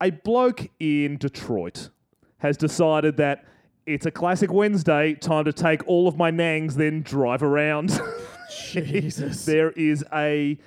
[0.00, 1.90] a bloke in Detroit
[2.38, 3.44] has decided that
[3.86, 7.98] it's a classic Wednesday, time to take all of my nangs, then drive around.
[8.72, 9.44] Jesus.
[9.44, 10.58] there is a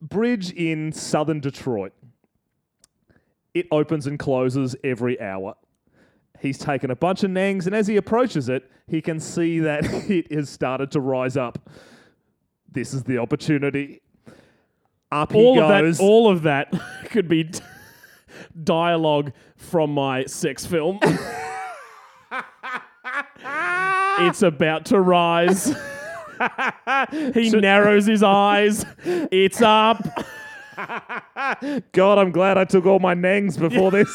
[0.00, 1.92] bridge in southern Detroit.
[3.56, 5.54] It opens and closes every hour.
[6.42, 9.82] He's taken a bunch of nangs, and as he approaches it, he can see that
[10.10, 11.70] it has started to rise up.
[12.70, 14.02] This is the opportunity.
[15.10, 15.96] Up he all of goes.
[15.96, 16.70] that all of that
[17.06, 17.60] could be d-
[18.62, 20.98] dialogue from my sex film.
[24.20, 25.74] it's about to rise.
[27.32, 28.84] he narrows his eyes.
[29.02, 30.06] It's up.
[31.92, 34.08] God, I'm glad I took all my nangs before this.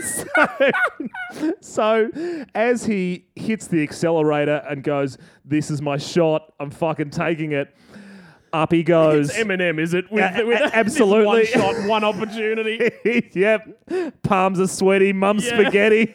[0.22, 2.10] so, so,
[2.54, 7.74] as he hits the accelerator and goes, This is my shot, I'm fucking taking it,
[8.52, 9.30] up he goes.
[9.30, 10.10] It's Eminem, is it?
[10.10, 11.26] With, Yeah, with this absolutely.
[11.26, 12.90] one shot, one opportunity.
[13.34, 13.62] yep.
[14.22, 15.60] Palms are sweaty, mum's Yeah.
[15.60, 16.14] spaghetti.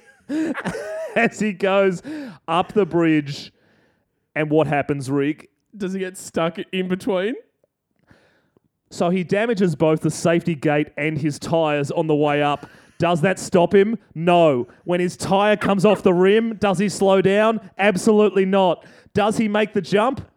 [1.15, 2.01] as he goes
[2.47, 3.51] up the bridge.
[4.33, 5.49] And what happens, Rig?
[5.75, 7.35] Does he get stuck in between?
[8.91, 12.69] So he damages both the safety gate and his tyres on the way up.
[12.99, 13.97] Does that stop him?
[14.13, 14.67] No.
[14.83, 17.71] When his tyre comes off the rim, does he slow down?
[17.77, 18.85] Absolutely not.
[19.13, 20.29] Does he make the jump?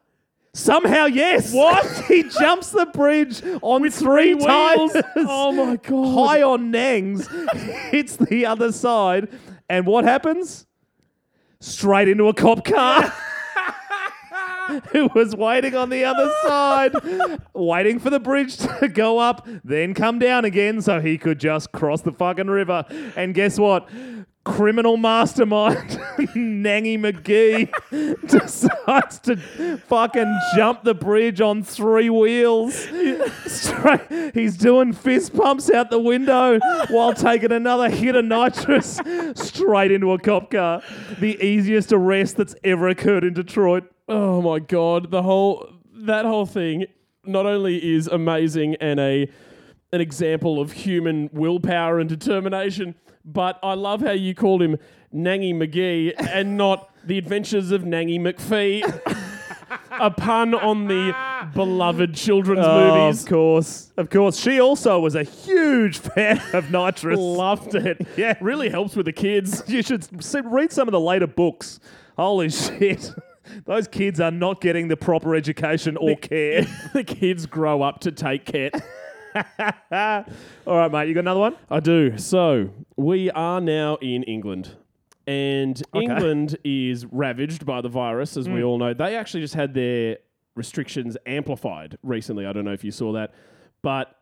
[0.55, 1.53] Somehow, yes.
[1.53, 1.85] What?
[2.09, 4.93] he jumps the bridge on three, wheels?
[4.93, 5.05] tyres.
[5.17, 6.29] Oh my god.
[6.29, 7.29] High on nangs,
[7.91, 9.29] hits the other side,
[9.69, 10.67] and what happens?
[11.61, 13.13] Straight into a cop car.
[14.93, 16.95] Who was waiting on the other side,
[17.53, 21.73] waiting for the bridge to go up, then come down again so he could just
[21.73, 22.85] cross the fucking river.
[23.17, 23.89] And guess what?
[24.45, 27.71] Criminal mastermind Nangy McGee
[28.29, 29.37] decides to
[29.79, 32.75] fucking jump the bridge on three wheels.
[33.47, 39.01] Straight, he's doing fist pumps out the window while taking another hit of nitrous
[39.35, 40.83] straight into a cop car.
[41.21, 43.94] The easiest arrest that's ever occurred in Detroit.
[44.09, 46.87] Oh my god, the whole that whole thing
[47.25, 49.29] not only is amazing and a
[49.93, 54.77] an example of human willpower and determination, but I love how you called him
[55.15, 58.83] Nangy McGee and not the adventures of Nangy McPhee.
[59.93, 61.15] a pun on the
[61.55, 63.23] beloved children's Oh, movies.
[63.23, 63.93] Of course.
[63.97, 64.37] Of course.
[64.39, 67.19] She also was a huge fan of nitrous.
[67.19, 68.07] Loved it.
[68.17, 68.35] Yeah.
[68.41, 69.63] Really helps with the kids.
[69.69, 70.07] You should
[70.45, 71.79] read some of the later books.
[72.17, 73.13] Holy shit.
[73.65, 76.67] Those kids are not getting the proper education or care.
[76.93, 78.71] the kids grow up to take care.
[80.67, 81.09] All right, mate.
[81.09, 81.57] You got another one?
[81.71, 82.17] I do.
[82.19, 84.77] So we are now in England.
[85.27, 88.67] And England is ravaged by the virus, as we mm.
[88.67, 88.93] all know.
[88.93, 90.19] They actually just had their
[90.55, 92.45] restrictions amplified recently.
[92.45, 93.33] I don't know if you saw that,
[93.81, 94.15] but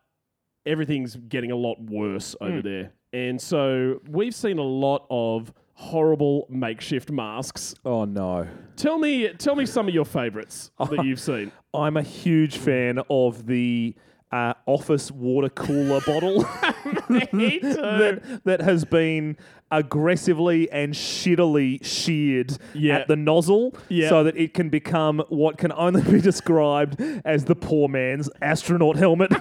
[0.65, 2.63] everything's getting a lot worse over mm.
[2.63, 2.91] there.
[3.11, 7.75] And so we've seen a lot of horrible makeshift masks.
[7.85, 8.47] Oh no.
[8.75, 11.51] Tell me, tell me some of your favorites that you've seen.
[11.73, 13.95] I'm a huge fan of the
[14.31, 16.39] uh, office water cooler bottle
[17.09, 19.37] that, that has been
[19.71, 22.99] aggressively and shittily sheared Yeah.
[22.99, 24.09] at the nozzle Yeah.
[24.09, 28.95] so that it can become what can only be described as the poor man's astronaut
[28.97, 29.31] helmet.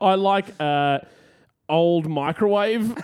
[0.00, 1.00] I like uh,
[1.68, 2.94] old microwave.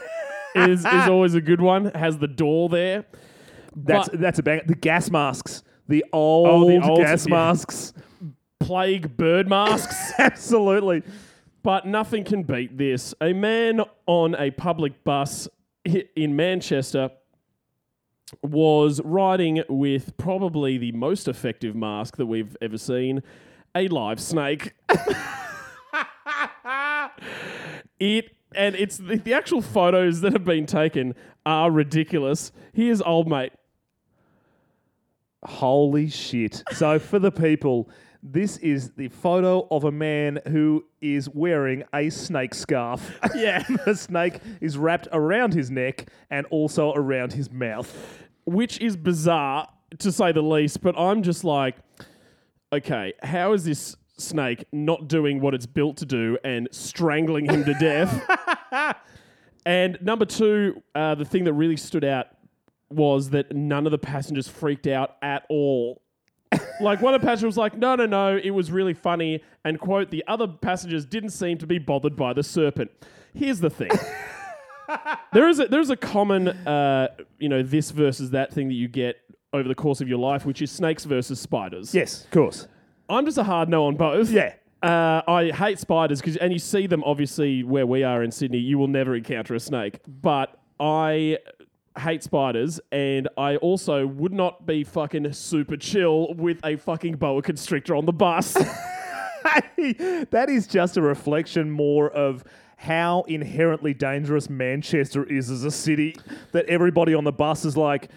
[0.54, 1.86] Is is always a good one.
[1.94, 3.04] Has the door there.
[3.76, 4.62] That's But- that's a bang.
[4.66, 5.62] The gas masks.
[5.64, 7.34] Oh, the old, old- gas yeah.
[7.34, 7.92] masks.
[8.60, 10.12] Plague bird masks.
[10.18, 11.02] Absolutely.
[11.62, 13.14] But nothing can beat this.
[13.20, 15.48] A man on a public bus
[15.84, 17.10] in Manchester
[18.42, 23.22] was riding with probably the most effective mask that we've ever seen
[23.74, 24.72] a live snake.
[27.98, 31.14] it and it's the, the actual photos that have been taken
[31.46, 32.52] are ridiculous.
[32.72, 33.52] Here's old mate.
[35.44, 36.62] Holy shit.
[36.72, 37.88] So, for the people,
[38.22, 43.18] this is the photo of a man who is wearing a snake scarf.
[43.34, 43.62] Yeah.
[43.86, 48.18] the snake is wrapped around his neck and also around his mouth.
[48.44, 50.82] which is bizarre to say the least.
[50.82, 51.76] But I'm just like,
[52.72, 57.64] okay, how is this snake not doing what it's built to do and strangling him
[57.64, 58.96] to death?
[59.66, 62.26] and number two, uh, the thing that really stood out
[62.90, 66.02] was that none of the passengers freaked out at all.
[66.80, 69.42] like one of the passengers was like, no, no, no, it was really funny.
[69.64, 72.90] And quote, the other passengers didn't seem to be bothered by the serpent.
[73.35, 73.90] Here's the thing.
[75.33, 78.88] there is a there's a common uh, you know this versus that thing that you
[78.88, 79.16] get
[79.52, 81.94] over the course of your life, which is snakes versus spiders.
[81.94, 82.66] Yes, of course.
[83.11, 84.31] I'm just a hard no on both.
[84.31, 84.55] Yeah.
[84.83, 88.59] Uh, I hate spiders because, and you see them obviously where we are in Sydney.
[88.59, 91.38] You will never encounter a snake, but I
[91.99, 97.42] hate spiders, and I also would not be fucking super chill with a fucking boa
[97.42, 98.55] constrictor on the bus.
[99.77, 102.44] that is just a reflection more of
[102.77, 106.16] how inherently dangerous Manchester is as a city.
[106.53, 108.09] That everybody on the bus is like,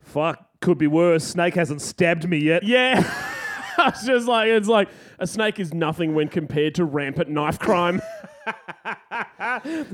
[0.00, 1.24] fuck, could be worse.
[1.24, 2.62] Snake hasn't stabbed me yet.
[2.62, 3.36] yeah.
[3.86, 4.88] it's just like it's like
[5.18, 8.00] a snake is nothing when compared to rampant knife crime.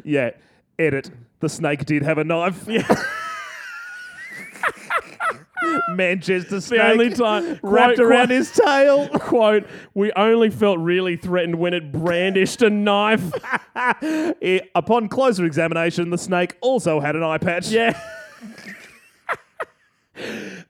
[0.05, 0.31] Yeah,
[0.79, 1.11] edit.
[1.40, 2.66] The snake did have a knife.
[2.66, 2.87] Yeah.
[5.90, 6.81] Manchester snake.
[6.81, 9.09] the only time wrapped quote, around quote, his tail.
[9.09, 13.33] quote, we only felt really threatened when it brandished a knife.
[14.40, 17.68] Eh, upon closer examination, the snake also had an eye patch.
[17.68, 18.01] yeah.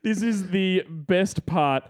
[0.02, 1.84] this is the best part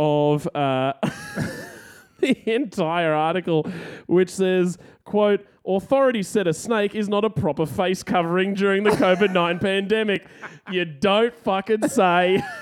[0.00, 0.94] of uh,
[2.20, 3.70] the entire article,
[4.06, 8.90] which says, quote, authorities said a snake is not a proper face covering during the
[8.90, 10.26] COVID 9 pandemic.
[10.70, 12.42] You don't fucking say.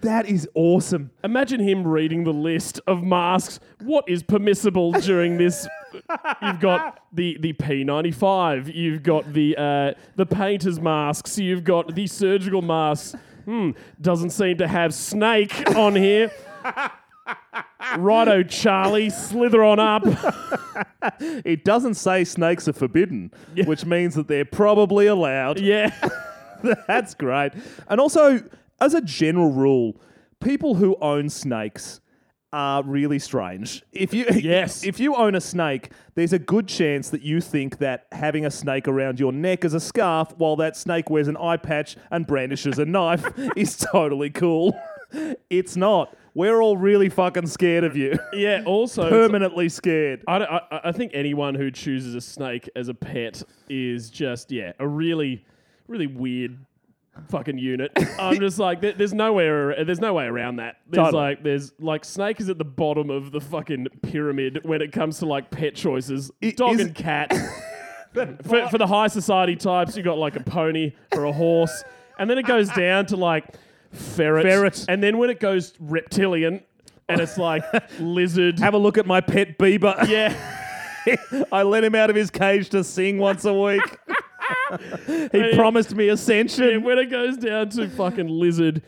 [0.00, 1.10] That is awesome.
[1.24, 3.58] Imagine him reading the list of masks.
[3.80, 5.66] What is permissible during this?
[6.42, 8.72] You've got the the P95.
[8.72, 11.38] You've got the uh, the painters masks.
[11.38, 13.16] You've got the surgical masks.
[13.48, 16.30] Hmm, doesn't seem to have snake on here.
[17.96, 20.04] Righto, Charlie, slither on up.
[21.20, 23.32] It doesn't say snakes are forbidden,
[23.64, 25.58] which means that they're probably allowed.
[25.58, 25.90] Yeah,
[26.86, 27.52] That's great.
[27.88, 28.42] And also,
[28.80, 29.96] as a general rule,
[30.40, 32.00] people who own snakes
[32.52, 33.82] are really strange.
[33.92, 34.84] If you Yes.
[34.84, 38.50] if you own a snake, there's a good chance that you think that having a
[38.50, 42.26] snake around your neck as a scarf while that snake wears an eye patch and
[42.26, 43.24] brandishes a knife
[43.56, 44.78] is totally cool.
[45.48, 46.14] It's not.
[46.34, 48.18] We're all really fucking scared of you.
[48.34, 48.62] yeah.
[48.66, 50.22] Also, Permanently scared.
[50.28, 54.72] I, I, I think anyone who chooses a snake as a pet is just yeah
[54.78, 55.46] a really
[55.86, 56.58] really weird
[57.28, 57.92] fucking unit.
[58.18, 60.76] I'm just like there, there's nowhere there's no way around that.
[60.88, 61.22] There's Totally.
[61.22, 65.18] like there's like snake is at the bottom of the fucking pyramid when it comes
[65.18, 66.30] to like pet choices.
[66.42, 67.32] I- Dog is- and cat.
[68.14, 71.84] for, for the high society types, you got like a pony or a horse,
[72.18, 73.44] and then it goes down to like
[73.92, 74.84] ferret, Ferret.
[74.88, 76.62] and then when it goes reptilian.
[77.10, 77.62] And it's like
[78.00, 78.58] lizard.
[78.58, 80.06] Have a look at my pet Bieber.
[80.06, 80.34] yeah.
[81.52, 83.80] I let him out of his cage to sing once a week.
[85.32, 86.82] he promised me ascension.
[86.82, 88.82] when it goes down to fucking lizard,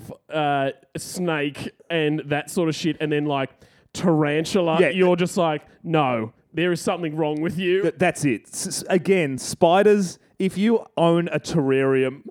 [0.00, 3.50] f- uh, snake, and that sort of shit, and then like
[3.92, 4.88] tarantula, Yeah.
[4.90, 7.82] you're just like, no, there is something wrong with you.
[7.82, 8.42] Th- That's it.
[8.48, 10.18] S- s- again, spiders.
[10.38, 12.24] If you own a terrarium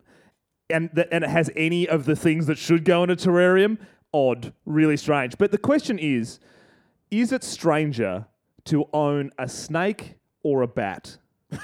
[0.70, 3.78] and th- and it has any of the things that should go in a terrarium,
[4.14, 5.38] odd, really strange.
[5.38, 6.40] But the question is
[7.12, 8.26] is it stranger
[8.66, 11.18] to own a snake or a bat?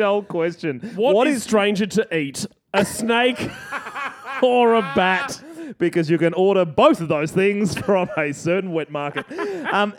[0.00, 0.80] old question.
[0.94, 2.46] what is, stranger to eat?
[2.74, 3.50] A snake
[4.42, 5.42] or a bat?
[5.78, 9.26] because you can order both of those things from a certain wet market.
[9.72, 9.94] Um,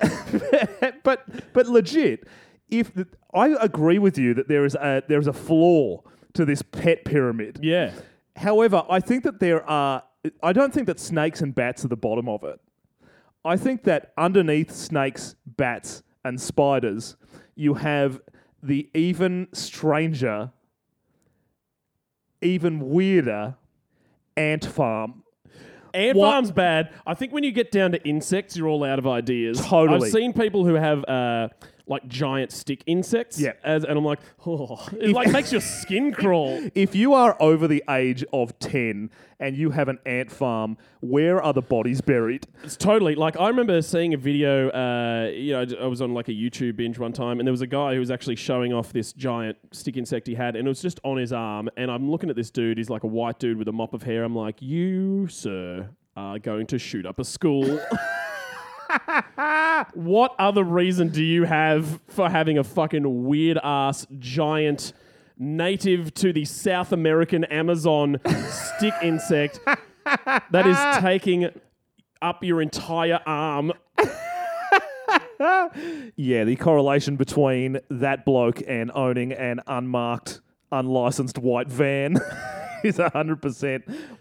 [1.03, 2.27] but but legit,
[2.69, 6.01] if the, I agree with you that there is a there is a flaw
[6.33, 7.59] to this pet pyramid.
[7.61, 7.91] Yeah.
[8.35, 10.03] However, I think that there are.
[10.41, 12.59] I don't think that snakes and bats are the bottom of it.
[13.43, 17.17] I think that underneath snakes, bats, and spiders,
[17.55, 18.21] you have
[18.63, 20.51] the even stranger,
[22.41, 23.55] even weirder
[24.37, 25.23] ant farm.
[25.93, 26.91] Ant What- farm's bad.
[27.05, 29.61] I think when you get down to insects, you're all out of ideas.
[29.61, 30.07] Totally.
[30.07, 31.49] I've seen people who have uh,
[31.87, 33.39] like giant stick insects.
[33.39, 33.53] Yeah.
[33.63, 36.61] As, and I'm like, oh, it like makes your skin crawl.
[36.75, 39.09] If you are over the age of 10
[39.39, 42.47] and you have an ant farm, where are the bodies buried?
[42.63, 44.69] It's totally like I remember seeing a video.
[44.69, 47.61] Uh, you know, I was on like a YouTube binge one time, and there was
[47.61, 50.69] a guy who was actually showing off this giant stick insect he had, and it
[50.69, 51.69] was just on his arm.
[51.75, 52.77] And I'm looking at this dude.
[52.77, 54.23] He's like a white dude with a mop of hair.
[54.23, 57.79] I'm like, you sir are going to shoot up a school.
[59.93, 64.93] what other reason do you have for having a fucking weird ass giant
[65.37, 68.19] native to the South American Amazon
[68.49, 69.59] stick insect
[70.05, 71.49] that is taking
[72.21, 73.73] up your entire arm?
[76.15, 80.41] Yeah, the correlation between that bloke and owning an unmarked,
[80.79, 82.17] unlicensed white van
[82.83, 83.39] is 100%,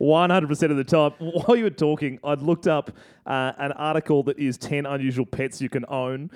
[0.01, 1.13] 100% of the time.
[1.19, 2.93] While you were talking, I'd looked up
[3.27, 6.31] uh, an article that is 10 unusual pets you can own.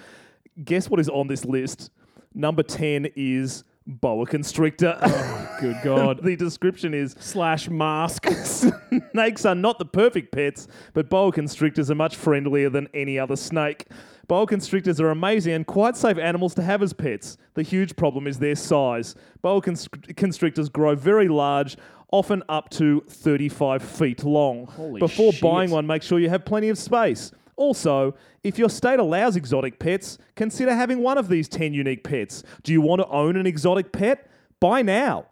[0.64, 1.90] Guess what is on this list?
[2.34, 4.98] Number 10 is boa constrictor.
[5.00, 6.20] Oh, good God.
[6.22, 8.26] the description is Slash mask.
[9.12, 13.36] Snakes are not the perfect pets, but boa constrictors are much friendlier than any other
[13.36, 13.86] snake.
[14.28, 17.36] Boa constrictors are amazing and quite safe animals to have as pets.
[17.54, 19.14] The huge problem is their size.
[19.40, 21.76] Boa constr- constrictors grow very large,
[22.10, 24.66] often up to 35 feet long.
[24.66, 25.42] Holy Before shit.
[25.42, 27.30] buying one, make sure you have plenty of space.
[27.56, 32.42] Also, if your state allows exotic pets, consider having one of these 10 unique pets.
[32.62, 34.30] Do you want to own an exotic pet?
[34.60, 35.26] Buy now.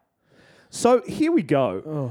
[0.70, 2.11] So here we go.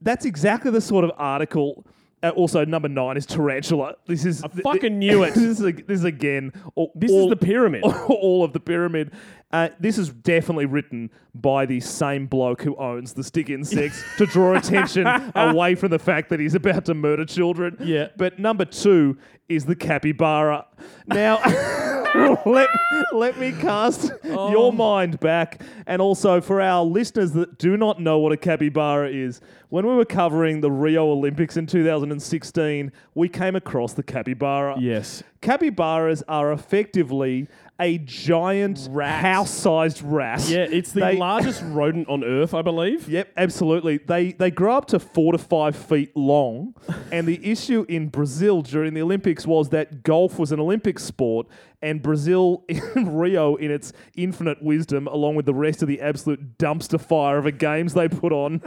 [0.00, 1.86] That's exactly the sort of article.
[2.22, 3.94] Uh, also, number nine is tarantula.
[4.06, 5.34] This is I fucking knew it.
[5.34, 6.52] this is a, this is again.
[6.74, 7.82] All, This all- is the pyramid.
[8.08, 9.12] all of the pyramid.
[9.50, 14.26] Uh, this is definitely written by the same bloke who owns the stick insects to
[14.26, 17.76] draw attention away from the fact that he's about to murder children.
[17.80, 18.08] Yeah.
[18.16, 19.16] But number two
[19.48, 20.66] is the capybara.
[21.06, 21.38] Now,
[22.44, 22.68] let,
[23.12, 24.50] let me cast Oh.
[24.50, 25.62] your mind back.
[25.86, 29.40] And also for our listeners that do not know what a capybara is,
[29.70, 34.76] when we were covering the Rio Olympics in 2016, we came across the capybara.
[34.78, 35.22] yes.
[35.40, 37.46] Capybaras are effectively
[37.80, 39.22] a giant Rat.
[39.22, 40.48] house-sized rat.
[40.48, 43.08] Yeah, it's the They- largest rodent on Earth, I believe.
[43.08, 43.98] Yep, absolutely.
[43.98, 46.74] They they grow up to four to five feet long,
[47.12, 51.46] and the issue in Brazil during the Olympics was that golf was an Olympic sport,
[51.80, 56.58] and Brazil in Rio, in its infinite wisdom, along with the rest of the absolute
[56.58, 58.60] dumpster fire of a games they put on,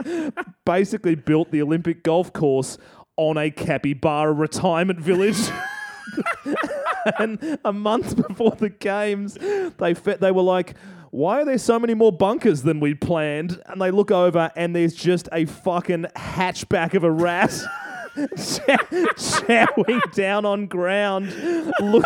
[0.64, 2.78] basically built the Olympic golf course
[3.18, 5.36] on a capybara retirement village.
[7.18, 9.36] And a month before the games,
[9.78, 10.74] they fe- they were like,
[11.10, 14.74] "Why are there so many more bunkers than we planned?" And they look over, and
[14.76, 17.50] there's just a fucking hatchback of a rat.
[18.14, 18.76] chow-
[19.16, 21.34] chowing down on ground,
[21.80, 22.04] look,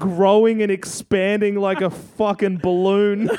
[0.00, 3.30] growing and expanding like a fucking balloon.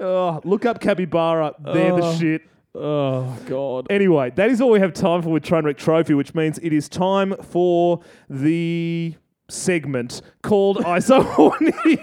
[0.00, 2.16] oh, look up capybara; they're the Oh.
[2.18, 2.42] shit.
[2.74, 3.86] Oh, God.
[3.90, 6.88] Anyway, that is all we have time for with Trainwreck Trophy, which means it is
[6.88, 8.00] time for
[8.30, 9.14] the
[9.48, 11.98] segment called ISO Horny,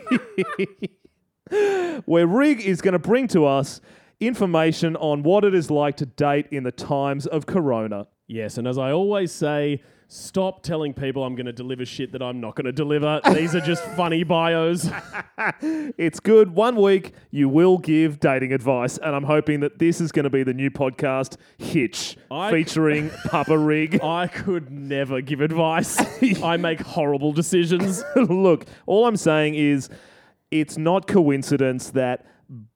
[2.06, 3.82] where Rig is going to bring to us
[4.20, 8.08] information on what it is like to date in the times of Corona.
[8.28, 9.82] Yes, and as I always say,
[10.12, 13.22] stop telling people I'm going to deliver shit that I'm not going to deliver.
[13.34, 14.90] These are just funny bios.
[15.62, 16.54] It's good.
[16.54, 20.30] One week you will give dating advice, and I'm hoping that this is going to
[20.30, 24.02] be the new podcast, Hitch, I- featuring Papa Rig.
[24.04, 25.98] I could never give advice.
[26.44, 28.04] I make horrible decisions.
[28.16, 29.90] Look, all I'm saying is
[30.52, 32.26] it's not coincidence that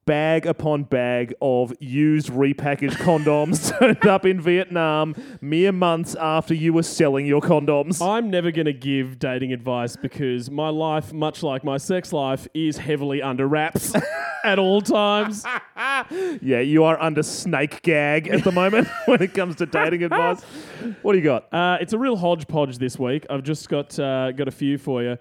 [0.06, 6.74] bag upon bag of used repackaged condoms turned up in Vietnam mere months after you
[6.74, 8.06] were selling your condoms.
[8.06, 12.48] I'm never going to give dating advice because my life, much like my sex life,
[12.54, 13.94] is heavily under wraps
[14.44, 15.46] at all times.
[16.42, 20.42] yeah, you are under snake gag at the moment when it comes to dating advice.
[21.02, 21.54] What do you got?
[21.54, 23.26] Uh, it's a real hodgepodge this week.
[23.30, 25.18] I've just got uh, got a few for you.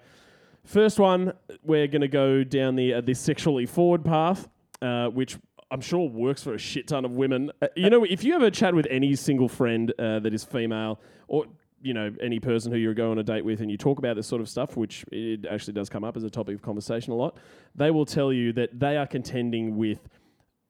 [0.65, 4.47] First one, we're going to go down the uh, the sexually forward path,
[4.83, 5.37] uh, which
[5.71, 7.51] I'm sure works for a shit ton of women.
[7.61, 10.99] Uh, you know, if you ever chat with any single friend uh, that is female,
[11.27, 11.45] or
[11.81, 14.15] you know any person who you're going on a date with, and you talk about
[14.15, 17.13] this sort of stuff, which it actually does come up as a topic of conversation
[17.13, 17.37] a lot,
[17.75, 20.07] they will tell you that they are contending with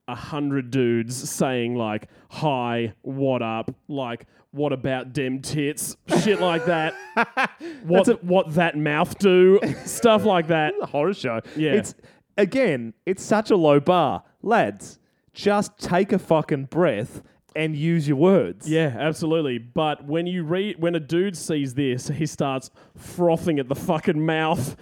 [0.08, 6.66] a hundred dudes saying like hi what up like what about dem tits shit like
[6.66, 6.94] that
[7.84, 11.40] what what that mouth do stuff like that a horror show.
[11.56, 11.72] Yeah.
[11.72, 11.96] It's
[12.38, 14.24] again, it's such a low bar.
[14.42, 15.00] Lads,
[15.34, 17.22] just take a fucking breath
[17.56, 18.68] and use your words.
[18.68, 23.70] yeah absolutely but when you read when a dude sees this he starts frothing at
[23.70, 24.76] the fucking mouth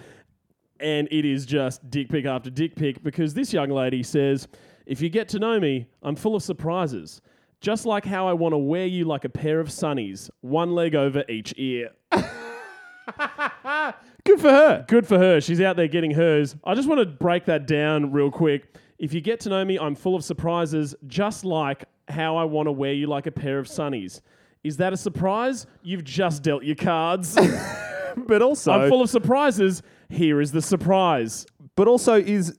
[0.80, 4.48] and it is just dick pic after dick pic because this young lady says
[4.86, 7.20] if you get to know me i'm full of surprises
[7.60, 10.94] just like how i want to wear you like a pair of sunnies one leg
[10.94, 11.90] over each ear
[14.24, 14.84] Good for her.
[14.88, 15.40] Good for her.
[15.40, 16.54] She's out there getting hers.
[16.64, 18.76] I just want to break that down real quick.
[18.98, 22.66] If you get to know me, I'm full of surprises, just like how I want
[22.68, 24.20] to wear you like a pair of sunnies.
[24.62, 25.66] Is that a surprise?
[25.82, 27.36] You've just dealt your cards.
[28.14, 29.82] But also I'm full of surprises.
[30.10, 31.46] Here is the surprise.
[31.76, 32.58] but also is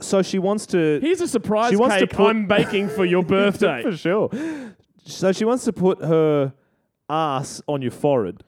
[0.00, 3.04] so she wants to Here's a surprise She wants to cake put- I'm baking for
[3.04, 3.82] your birthday.
[3.82, 4.30] for sure.
[5.04, 6.52] So she wants to put her
[7.10, 8.44] ass on your forehead.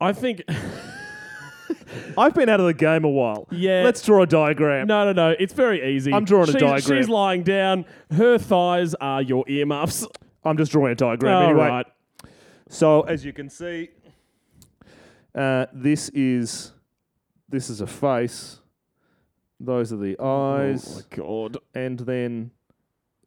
[0.00, 0.40] I think
[2.18, 3.46] I've been out of the game a while.
[3.50, 3.82] Yeah.
[3.84, 4.86] Let's draw a diagram.
[4.86, 5.36] no, no, no.
[5.38, 6.12] It's very easy.
[6.12, 6.98] I'm drawing a she's, diagram.
[7.02, 7.84] She's lying down.
[8.10, 10.06] Her thighs are your earmuffs.
[10.44, 11.66] I'm just drawing a diagram All anyway.
[11.68, 11.86] right.
[12.68, 13.90] So as you can see,
[15.34, 16.72] uh, this is
[17.48, 18.60] this is a face.
[19.58, 21.56] Those are the eyes, Oh my god.
[21.74, 22.50] and then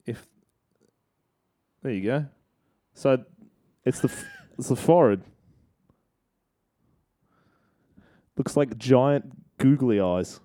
[0.05, 0.27] if
[1.81, 2.25] there you go.
[2.93, 3.23] So
[3.85, 4.25] it's the f-
[4.57, 5.23] it's the forehead.
[8.39, 9.25] Looks like giant
[9.57, 10.39] googly eyes.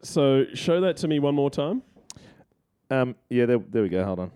[0.00, 1.82] So show that to me one more time.
[2.90, 4.02] Um, yeah, there, there we go.
[4.02, 4.30] Hold on.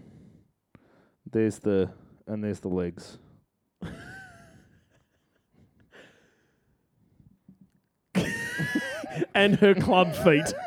[1.31, 1.91] There's the
[2.27, 3.17] and there's the legs.
[9.35, 10.53] And her club feet.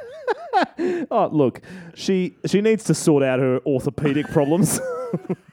[1.10, 1.62] Oh, look,
[1.96, 4.80] she she needs to sort out her orthopedic problems.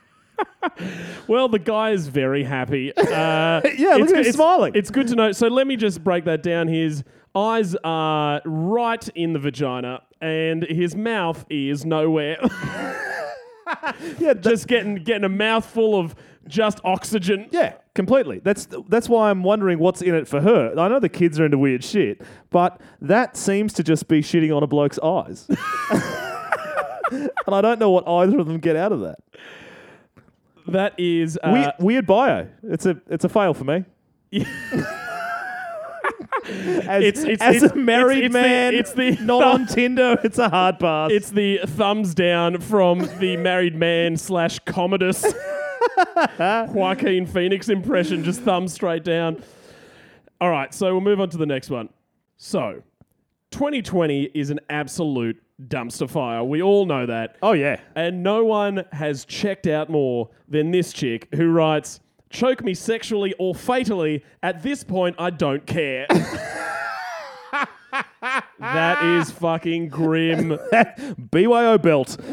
[1.26, 2.92] Well, the guy is very happy.
[2.96, 3.02] Uh,
[3.76, 4.72] yeah, look at him it's- smiling.
[4.74, 5.32] It's good to know.
[5.32, 6.68] So let me just break that down.
[6.68, 12.38] His eyes are right in the vagina, and his mouth is nowhere.
[14.18, 16.14] yeah, just getting getting a mouthful of
[16.46, 17.46] just oxygen.
[17.50, 18.40] yeah, completely.
[18.42, 20.72] That's that's why I'm wondering what's in it for her.
[20.78, 24.54] I know the kids are into weird shit, but that seems to just be shitting
[24.56, 25.46] on a bloke's eyes.
[27.10, 29.18] and I don't know what either of them get out of that.
[30.68, 32.48] That is uh, weird, weird bio.
[32.62, 33.84] It's a it's a fail for me.
[36.44, 39.66] as, It's- it's- as it's- a married it's- it's the- man, it's the- not on
[39.66, 40.18] Tinder.
[40.24, 41.10] It's a hard pass.
[41.12, 45.24] It's the thumbs down from the married man slash Commodus
[46.38, 49.42] Joaquin Phoenix impression, just thumbs straight down.
[50.40, 51.88] All right, so we'll move on to the next one.
[52.36, 52.82] So,
[53.50, 56.44] 2020 is an absolute dumpster fire.
[56.44, 57.36] We all know that.
[57.42, 57.80] oh yeah.
[57.94, 62.00] And no one has checked out more than this chick who writes,
[62.30, 64.22] Choke me sexually or fatally.
[64.42, 66.06] At this point, I don't care.
[68.60, 70.58] that is fucking grim.
[71.30, 72.16] BYO belt.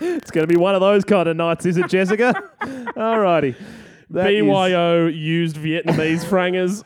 [0.00, 2.50] It's going to be one of those kind of nights, is it, Jessica?
[2.62, 3.56] Alrighty.
[4.10, 6.84] That is- BYO used Vietnamese frangers.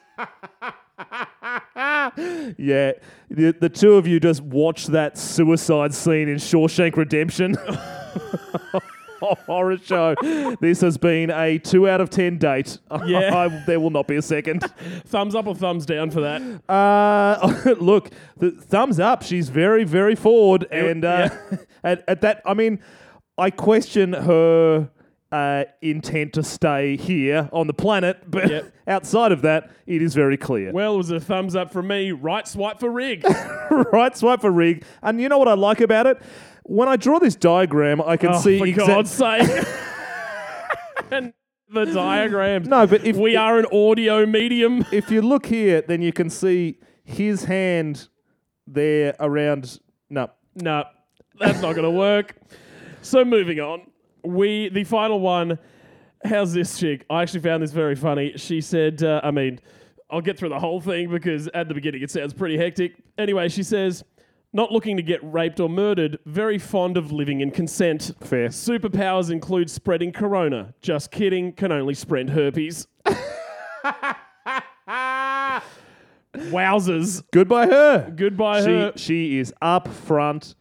[2.59, 2.93] yeah.
[3.31, 7.57] The, the two of you just watch that suicide scene in Shawshank Redemption.
[9.21, 10.15] Horror show.
[10.61, 12.79] This has been a two out of ten date.
[13.07, 13.35] Yeah.
[13.37, 14.61] I- there will not be a second.
[15.07, 16.43] Thumbs up or thumbs down for that?
[16.69, 19.23] Uh, look, the thumbs up.
[19.23, 21.29] She's very, very forward, and uh,
[21.85, 22.79] at, at that, I mean,
[23.39, 24.89] I question her
[25.33, 28.73] uh, intent to stay here on the planet, but Yep.
[28.87, 30.73] outside of that, it is very clear.
[30.73, 32.13] Well, it was a thumbs up from me.
[32.13, 33.25] Right swipe for Rig.
[33.93, 36.21] right swipe for rig, and you know what I like about it?
[36.65, 39.67] When I draw this diagram, I can oh, see for exact- God's sake.
[41.11, 41.33] and
[41.69, 42.69] the diagrams.
[42.69, 44.85] No, but if we are an audio medium.
[44.93, 48.09] if you look here, then you can see his hand
[48.67, 49.81] they're around.
[50.11, 50.85] No, No,
[51.39, 52.37] that's not going to work.
[53.03, 53.83] So moving on,
[54.27, 55.59] we the final one.
[56.25, 57.05] How's this chick?
[57.09, 58.33] I actually found this very funny.
[58.37, 59.61] She said, uh, I mean,
[60.11, 62.95] I'll get through the whole thing because at the beginning it sounds pretty hectic.
[63.19, 64.03] Anyway, she says,
[64.53, 68.13] not looking to get raped or murdered, very fond of living in consent.
[68.23, 68.49] fair.
[68.49, 70.75] Superpowers include spreading corona.
[70.81, 72.87] Just kidding, can only spread herpes.
[76.35, 77.23] Wowzers.
[77.33, 78.13] Goodbye her.
[78.15, 78.93] Goodbye, she her.
[78.97, 80.55] she is up front,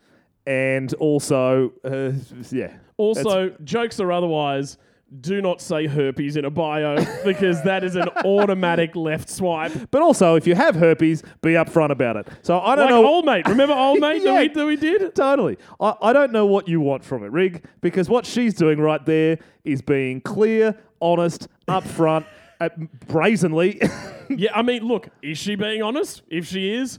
[0.46, 2.12] and also uh,
[2.52, 2.74] yeah.
[2.98, 4.78] Also, jokes or otherwise,
[5.22, 9.72] do not say herpes in a bio because that is an automatic left swipe.
[9.92, 12.28] But also, if you have herpes, be upfront about it.
[12.42, 13.06] So I don't Like know.
[13.06, 13.48] old mate.
[13.48, 15.14] Remember old mate that, we, that we did?
[15.14, 15.58] Totally.
[15.80, 19.06] I, I don't know what you want from it, Rig, because what she's doing right
[19.06, 22.26] there is being clear, honest, upfront,
[22.60, 22.70] uh,
[23.08, 23.80] brazenly.
[24.28, 26.24] Yeah, I mean, look, is she being honest?
[26.30, 26.98] If she is,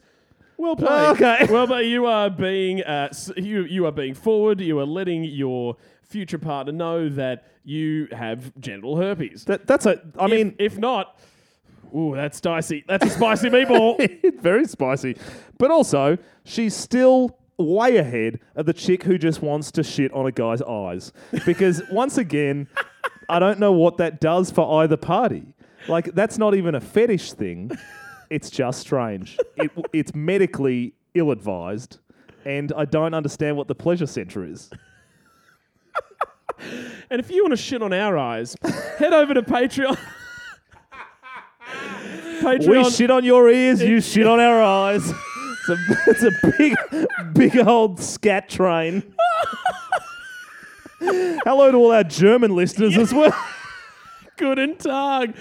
[0.59, 0.89] well played.
[0.91, 1.47] Oh, Okay.
[1.51, 4.61] Well, but you are being uh, you you are being forward.
[4.61, 9.45] You are letting your future partner know that you have genital herpes.
[9.47, 10.01] that, that's a.
[10.19, 11.19] I If- mean, if not,
[11.95, 12.85] ooh, that's dicey.
[12.87, 14.41] That's a spicy meatball.
[14.41, 15.17] very spicy.
[15.59, 20.27] But also, she's still way ahead of the chick who just wants to shit on
[20.27, 21.13] a guy's eyes.
[21.47, 22.69] Because once again,
[23.29, 25.55] I don't know what that does for either party.
[25.89, 27.71] Like, that's not even a fetish thing.
[28.31, 29.39] It's just strange.
[29.57, 31.99] It, it's medically ill advised.
[32.45, 34.71] And I don't understand what the pleasure center is.
[37.11, 38.57] And if you want to shit on our eyes,
[38.99, 39.99] head over to Patreon.
[42.41, 42.69] Patreon.
[42.69, 45.03] We shit on your ears, you shit on our eyes.
[45.09, 46.77] It's a, it's a big,
[47.35, 49.15] big old scat train.
[51.01, 53.37] Hello to all our German listeners as well.
[54.37, 55.35] Guten Tag.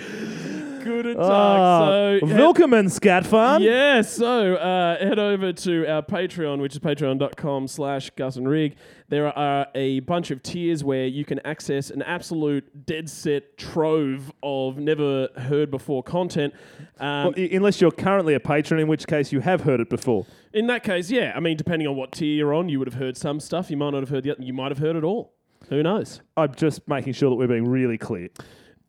[0.86, 1.25] Guten Tag.
[1.25, 3.59] Ah, so, Willkommen, Scatfarm.
[3.61, 8.75] Yeah, so uh, head over to our Patreon, which is patreon.com slash Gus and Rig.
[9.09, 14.31] There are a bunch of tiers where you can access an absolute dead set trove
[14.43, 16.53] of never heard before content.
[16.99, 19.89] Um, Well, i- unless you're currently a patron, in which case you have heard it
[19.89, 20.27] before.
[20.53, 22.99] in that case, yeah, I mean, depending on what tier you're on, you would have
[23.01, 23.71] heard some stuff.
[23.71, 24.43] You might not have heard the other.
[24.43, 25.33] You might have heard it all.
[25.69, 26.21] Who knows?
[26.38, 28.29] I'm just making sure that we're being really clear.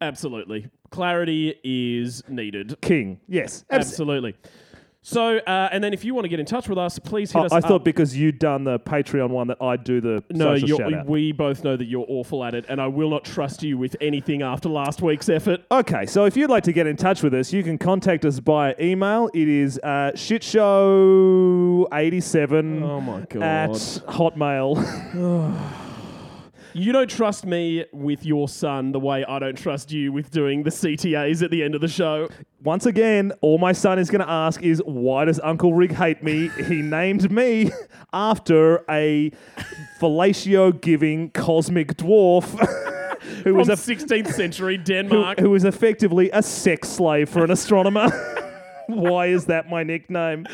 [0.02, 0.68] Absolutely.
[0.90, 2.80] Clarity is needed.
[2.80, 3.64] King, yes.
[3.70, 4.34] abs- Absolutely.
[5.02, 7.40] So, uh, and then if you want to get in touch with us, please hit
[7.40, 7.64] I, us I up.
[7.66, 10.94] thought because you'd done the Patreon one that I'd do the No, social you're, shout
[10.94, 11.06] out.
[11.06, 13.94] we both know that you're awful at it, and I will not trust you with
[14.00, 15.60] anything after last week's effort.
[15.70, 18.40] Okay, so if you'd like to get in touch with us, you can contact us
[18.40, 19.30] by email.
[19.32, 23.42] It is uh, shitshow87 Oh my god!
[23.44, 24.74] at Hotmail.
[26.76, 30.62] you don't trust me with your son the way I don't trust you with doing
[30.62, 32.28] the CTAs at the end of the show.
[32.62, 36.22] Once again, all my son is going to ask is, why does Uncle Rig hate
[36.22, 36.50] me?
[36.68, 37.70] he named me
[38.12, 39.30] after a
[39.98, 42.44] fellatio giving cosmic dwarf
[43.20, 45.40] who From was a 16th century who, Denmark.
[45.40, 48.10] who was effectively a sex slave for an astronomer.
[48.88, 50.46] why is that my nickname?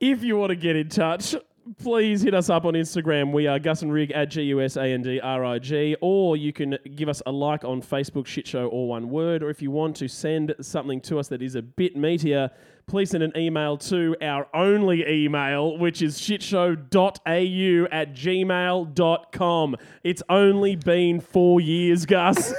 [0.00, 1.34] If you want to get in touch,
[1.78, 3.32] please hit us up on Instagram.
[3.32, 5.96] We are Gus and Rig at G U S A N D R I G,
[6.00, 9.42] or you can give us a like on Facebook, Shit Show, or one word.
[9.42, 12.50] Or if you want to send something to us that is a bit meatier,
[12.86, 19.76] please send an email to our only email, which is shitshow.au at gmail.com.
[20.02, 22.52] It's only been four years, Gus.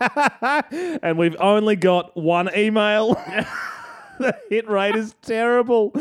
[1.02, 3.14] and we've only got one email.
[4.18, 5.92] the hit rate is terrible.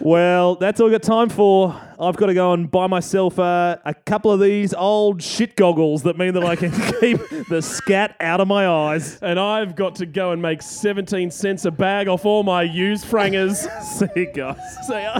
[0.00, 1.80] Well, that's all we got time for.
[1.98, 6.02] I've got to go and buy myself uh, a couple of these old shit goggles
[6.02, 6.70] that mean that I can
[7.00, 9.18] keep the scat out of my eyes.
[9.22, 13.06] and I've got to go and make 17 cents a bag off all my used
[13.06, 13.68] frangers.
[13.82, 14.58] See you guys.
[14.86, 15.18] See ya.